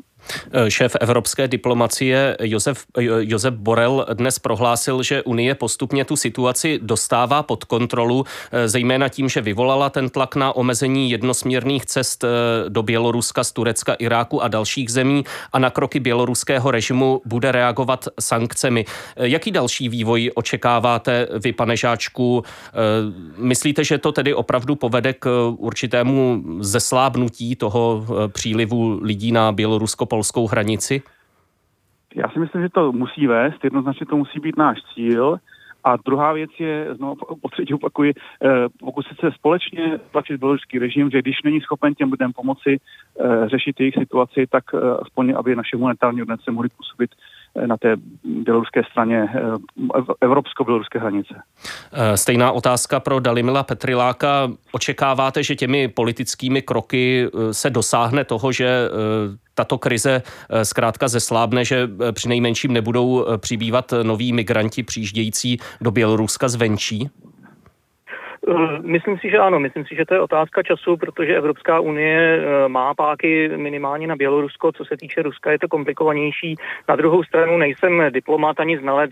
Šéf 0.70 0.96
evropské 1.02 1.48
diplomacie 1.48 2.38
Josef, 2.42 2.86
Josef 3.20 3.54
Borel 3.54 4.06
dnes 4.14 4.40
prohlásil, 4.40 5.04
že 5.04 5.24
Unie 5.24 5.56
postupně 5.56 6.06
tu 6.06 6.16
situaci 6.16 6.80
dostává 6.82 7.44
pod 7.44 7.64
kontrolu, 7.64 8.24
zejména 8.66 9.10
tím, 9.10 9.30
že 9.30 9.42
vyvolala 9.42 9.90
ten 9.90 10.10
tlak 10.10 10.36
na 10.36 10.56
omezení 10.56 11.12
jednosměrných 11.12 11.86
cest 11.86 12.26
do 12.70 12.84
Běloruska 12.84 13.44
z 13.44 13.52
Turecka, 13.52 13.94
Iráku 13.94 14.44
a 14.44 14.48
dalších 14.48 14.90
zemí 14.90 15.24
a 15.54 15.60
na 15.60 15.70
kroky 15.70 16.00
běloruského 16.00 16.72
režimu 16.72 17.22
bude 17.26 17.52
reagovat 17.52 18.06
sankcemi. 18.20 18.86
Jaký 19.16 19.52
další 19.52 19.90
vývoj 19.90 20.32
očekáváte 20.36 21.28
vy, 21.43 21.54
pane 21.54 21.77
Žáčku? 21.77 22.43
Myslíte, 23.38 23.84
že 23.84 23.97
to 23.97 24.12
tedy 24.12 24.34
opravdu 24.34 24.75
povede 24.75 25.13
k 25.13 25.49
určitému 25.58 26.43
zeslábnutí 26.60 27.56
toho 27.56 28.06
přílivu 28.27 28.99
lidí 29.04 29.32
na 29.32 29.51
bělorusko-polskou 29.51 30.47
hranici? 30.47 31.01
Já 32.15 32.30
si 32.30 32.39
myslím, 32.39 32.62
že 32.62 32.69
to 32.69 32.91
musí 32.91 33.27
vést, 33.27 33.63
jednoznačně 33.63 34.06
to 34.06 34.17
musí 34.17 34.39
být 34.39 34.58
náš 34.58 34.77
cíl. 34.93 35.39
A 35.84 35.95
druhá 36.06 36.34
věc 36.34 36.51
je, 36.60 36.95
znovu 36.95 37.15
po 37.41 37.49
třetí 37.49 37.73
opakuji, 37.73 38.13
eh, 38.13 38.49
pokusit 38.80 39.19
se 39.19 39.32
společně 39.32 39.99
tlačit 40.12 40.38
běloruský 40.38 40.80
režim, 40.80 41.10
že 41.10 41.21
když 41.21 41.41
není 41.43 41.62
schopen 41.62 41.95
těm 41.95 42.12
lidem 42.12 42.34
pomoci 42.34 42.77
eh, 42.77 43.49
řešit 43.49 43.80
jejich 43.80 43.95
situaci, 43.95 44.47
tak 44.49 44.63
eh, 44.73 44.77
aspoň, 45.01 45.34
aby 45.38 45.56
naše 45.56 45.77
humanitární 45.77 46.21
organizace 46.21 46.51
mohly 46.51 46.69
působit 46.69 47.12
na 47.66 47.78
té 47.78 47.96
běloruské 48.24 48.82
straně 48.92 49.30
evropsko-běloruské 50.22 51.00
hranice. 51.00 51.36
Stejná 52.16 52.52
otázka 52.52 53.00
pro 53.00 53.20
Dalimila 53.20 53.64
Petriláka. 53.64 54.50
Očekáváte, 54.72 55.44
že 55.44 55.56
těmi 55.56 55.88
politickými 55.88 56.62
kroky 56.62 57.30
se 57.52 57.70
dosáhne 57.70 58.24
toho, 58.24 58.52
že 58.52 58.90
tato 59.56 59.78
krize 59.78 60.22
eh, 60.50 60.66
zkrátka 60.66 61.08
zeslábne, 61.08 61.66
že 61.66 61.90
eh, 61.90 62.12
při 62.12 62.30
nejmenším 62.30 62.74
nebudou 62.74 63.26
eh, 63.26 63.38
přibývat 63.38 63.94
noví 64.04 64.34
migranti 64.34 64.84
přijíždějící 64.84 65.58
do 65.82 65.92
Běloruska 65.92 66.50
zvenčí? 66.50 67.10
Myslím 68.82 69.18
si, 69.18 69.30
že 69.30 69.38
ano. 69.38 69.60
Myslím 69.60 69.86
si, 69.86 69.96
že 69.96 70.06
to 70.06 70.14
je 70.14 70.20
otázka 70.20 70.64
času, 70.64 70.98
protože 70.98 71.38
Evropská 71.38 71.80
unie 71.80 72.46
má 72.68 72.94
páky 72.94 73.50
minimálně 73.56 74.08
na 74.08 74.16
Bělorusko. 74.16 74.72
Co 74.72 74.86
se 74.86 74.98
týče 74.98 75.22
Ruska, 75.22 75.52
je 75.52 75.60
to 75.60 75.68
komplikovanější. 75.68 76.56
Na 76.90 76.96
druhou 76.96 77.24
stranu 77.24 77.58
nejsem 77.58 78.04
diplomat 78.10 78.60
ani 78.60 78.78
znalec 78.78 79.12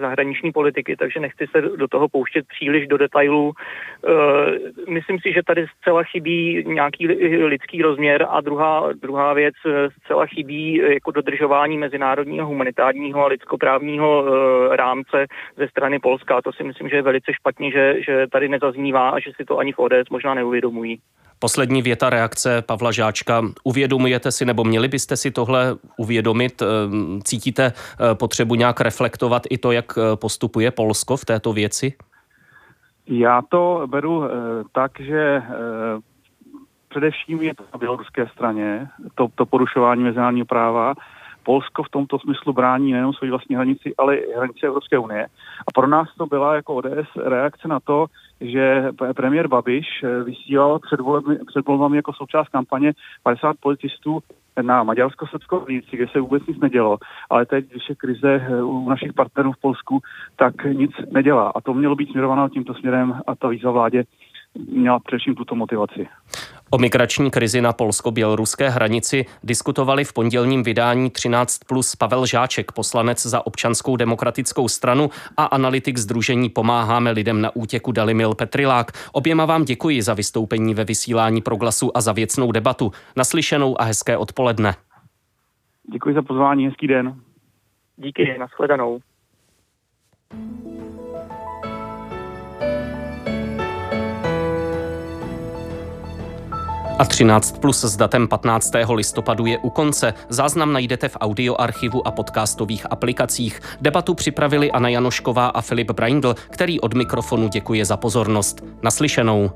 zahraniční 0.00 0.52
politiky, 0.52 0.96
takže 0.96 1.20
nechci 1.20 1.46
se 1.46 1.60
do 1.60 1.88
toho 1.88 2.08
pouštět 2.08 2.44
příliš 2.48 2.86
do 2.86 2.96
detailů. 2.96 3.52
Myslím 4.88 5.18
si, 5.18 5.32
že 5.32 5.42
tady 5.46 5.66
zcela 5.78 6.02
chybí 6.02 6.64
nějaký 6.66 7.06
lidský 7.44 7.82
rozměr 7.82 8.26
a 8.30 8.40
druhá, 8.40 8.92
druhá 9.02 9.32
věc 9.32 9.54
zcela 10.02 10.26
chybí 10.26 10.74
jako 10.74 11.10
dodržování 11.10 11.78
mezinárodního 11.78 12.46
humanitárního 12.46 13.24
a 13.24 13.28
lidskoprávního 13.28 14.24
rámce 14.76 15.26
ze 15.56 15.68
strany 15.68 15.98
Polska. 15.98 16.42
To 16.42 16.52
si 16.52 16.64
myslím, 16.64 16.88
že 16.88 16.96
je 16.96 17.02
velice 17.02 17.32
špatně, 17.34 17.70
že, 17.70 17.94
že 18.02 18.26
tady 18.32 18.48
nezaznělo 18.48 18.79
zaznívá 18.80 19.10
a 19.10 19.18
že 19.18 19.30
si 19.36 19.44
to 19.44 19.58
ani 19.58 19.72
v 19.72 19.78
ODS 19.78 20.10
možná 20.10 20.34
neuvědomují. 20.34 21.00
Poslední 21.38 21.82
věta 21.82 22.10
reakce 22.10 22.62
Pavla 22.62 22.92
Žáčka. 22.92 23.42
Uvědomujete 23.64 24.32
si, 24.32 24.44
nebo 24.44 24.64
měli 24.64 24.88
byste 24.88 25.16
si 25.16 25.30
tohle 25.30 25.76
uvědomit? 25.96 26.62
Ehm, 26.62 27.20
cítíte 27.24 27.72
eh, 27.72 28.14
potřebu 28.14 28.54
nějak 28.54 28.80
reflektovat 28.80 29.42
i 29.50 29.58
to, 29.58 29.72
jak 29.72 29.98
eh, 29.98 30.16
postupuje 30.16 30.70
Polsko 30.70 31.16
v 31.16 31.24
této 31.24 31.52
věci? 31.52 31.92
Já 33.06 33.42
to 33.48 33.86
beru 33.86 34.24
eh, 34.24 34.28
tak, 34.72 35.00
že 35.00 35.42
především 36.88 37.42
je 37.42 37.54
to 37.54 37.64
na 37.72 37.78
běloruské 37.78 38.26
straně, 38.26 38.88
to, 39.14 39.28
to 39.34 39.46
porušování 39.46 40.02
mezinárodního 40.02 40.46
práva, 40.46 40.94
Polsko 41.42 41.82
v 41.82 41.88
tomto 41.88 42.18
smyslu 42.18 42.52
brání 42.52 42.92
nejenom 42.92 43.12
svoji 43.12 43.30
vlastní 43.30 43.56
hranici, 43.56 43.94
ale 43.98 44.16
i 44.16 44.32
hranici 44.36 44.66
Evropské 44.66 44.98
unie. 44.98 45.26
A 45.68 45.70
pro 45.74 45.86
nás 45.86 46.08
to 46.18 46.26
byla 46.26 46.54
jako 46.54 46.74
ODS 46.74 47.08
reakce 47.16 47.68
na 47.68 47.80
to, 47.80 48.06
že 48.40 48.88
premiér 49.16 49.48
Babiš 49.48 49.86
eh, 50.02 50.22
vysílal 50.24 50.78
před, 50.78 51.00
volebmi, 51.00 51.38
před 51.46 51.66
volbami 51.66 51.96
jako 51.96 52.12
součást 52.12 52.48
kampaně 52.48 52.92
50 53.22 53.56
policistů 53.60 54.18
na 54.62 54.84
maďarsko-srbskou 54.84 55.60
hranici, 55.60 55.96
kde 55.96 56.08
se 56.08 56.20
vůbec 56.20 56.46
nic 56.46 56.58
nedělo. 56.58 56.98
Ale 57.30 57.46
teď, 57.46 57.70
když 57.70 57.88
je 57.88 57.94
krize 57.94 58.34
eh, 58.34 58.62
u 58.62 58.88
našich 58.88 59.12
partnerů 59.12 59.52
v 59.52 59.60
Polsku, 59.60 60.00
tak 60.36 60.64
nic 60.64 60.90
nedělá. 61.12 61.52
A 61.54 61.60
to 61.60 61.74
mělo 61.74 61.96
být 61.96 62.10
směrováno 62.10 62.48
tímto 62.48 62.74
směrem 62.74 63.20
a 63.26 63.34
ta 63.34 63.48
výzva 63.48 63.70
vládě 63.70 64.04
měla 64.54 64.98
především 64.98 65.34
tuto 65.34 65.54
motivaci. 65.54 66.08
O 66.72 66.78
migrační 66.78 67.30
krizi 67.30 67.60
na 67.60 67.72
polsko-běloruské 67.72 68.68
hranici 68.68 69.26
diskutovali 69.42 70.04
v 70.04 70.12
pondělním 70.12 70.62
vydání 70.62 71.10
13 71.10 71.58
plus 71.68 71.96
Pavel 71.96 72.26
Žáček, 72.26 72.72
poslanec 72.72 73.26
za 73.26 73.46
občanskou 73.46 73.96
demokratickou 73.96 74.68
stranu 74.68 75.10
a 75.36 75.44
analytik 75.44 75.98
Združení 75.98 76.48
Pomáháme 76.48 77.10
lidem 77.10 77.40
na 77.40 77.56
útěku 77.56 77.92
Dalimil 77.92 78.34
Petrilák. 78.34 78.92
Oběma 79.12 79.44
vám 79.44 79.64
děkuji 79.64 80.02
za 80.02 80.14
vystoupení 80.14 80.74
ve 80.74 80.84
vysílání 80.84 81.42
proglasu 81.42 81.96
a 81.96 82.00
za 82.00 82.12
věcnou 82.12 82.52
debatu. 82.52 82.92
Naslyšenou 83.16 83.80
a 83.80 83.84
hezké 83.84 84.16
odpoledne. 84.16 84.74
Děkuji 85.92 86.14
za 86.14 86.22
pozvání, 86.22 86.66
hezký 86.66 86.86
den. 86.86 87.20
Díky, 87.96 88.36
nashledanou. 88.38 89.00
A 97.00 97.04
13 97.04 97.58
plus 97.60 97.84
s 97.84 97.96
datem 97.96 98.28
15. 98.28 98.72
listopadu 98.94 99.46
je 99.46 99.58
u 99.58 99.70
konce. 99.70 100.14
Záznam 100.28 100.72
najdete 100.72 101.08
v 101.08 101.16
audioarchivu 101.20 102.06
a 102.06 102.10
podcastových 102.10 102.86
aplikacích. 102.90 103.60
Debatu 103.80 104.14
připravili 104.14 104.70
Anna 104.70 104.88
Janošková 104.88 105.46
a 105.46 105.60
Filip 105.60 105.90
Braindl, 105.90 106.34
který 106.50 106.80
od 106.80 106.94
mikrofonu 106.94 107.48
děkuje 107.48 107.84
za 107.84 107.96
pozornost. 107.96 108.64
Naslyšenou. 108.82 109.50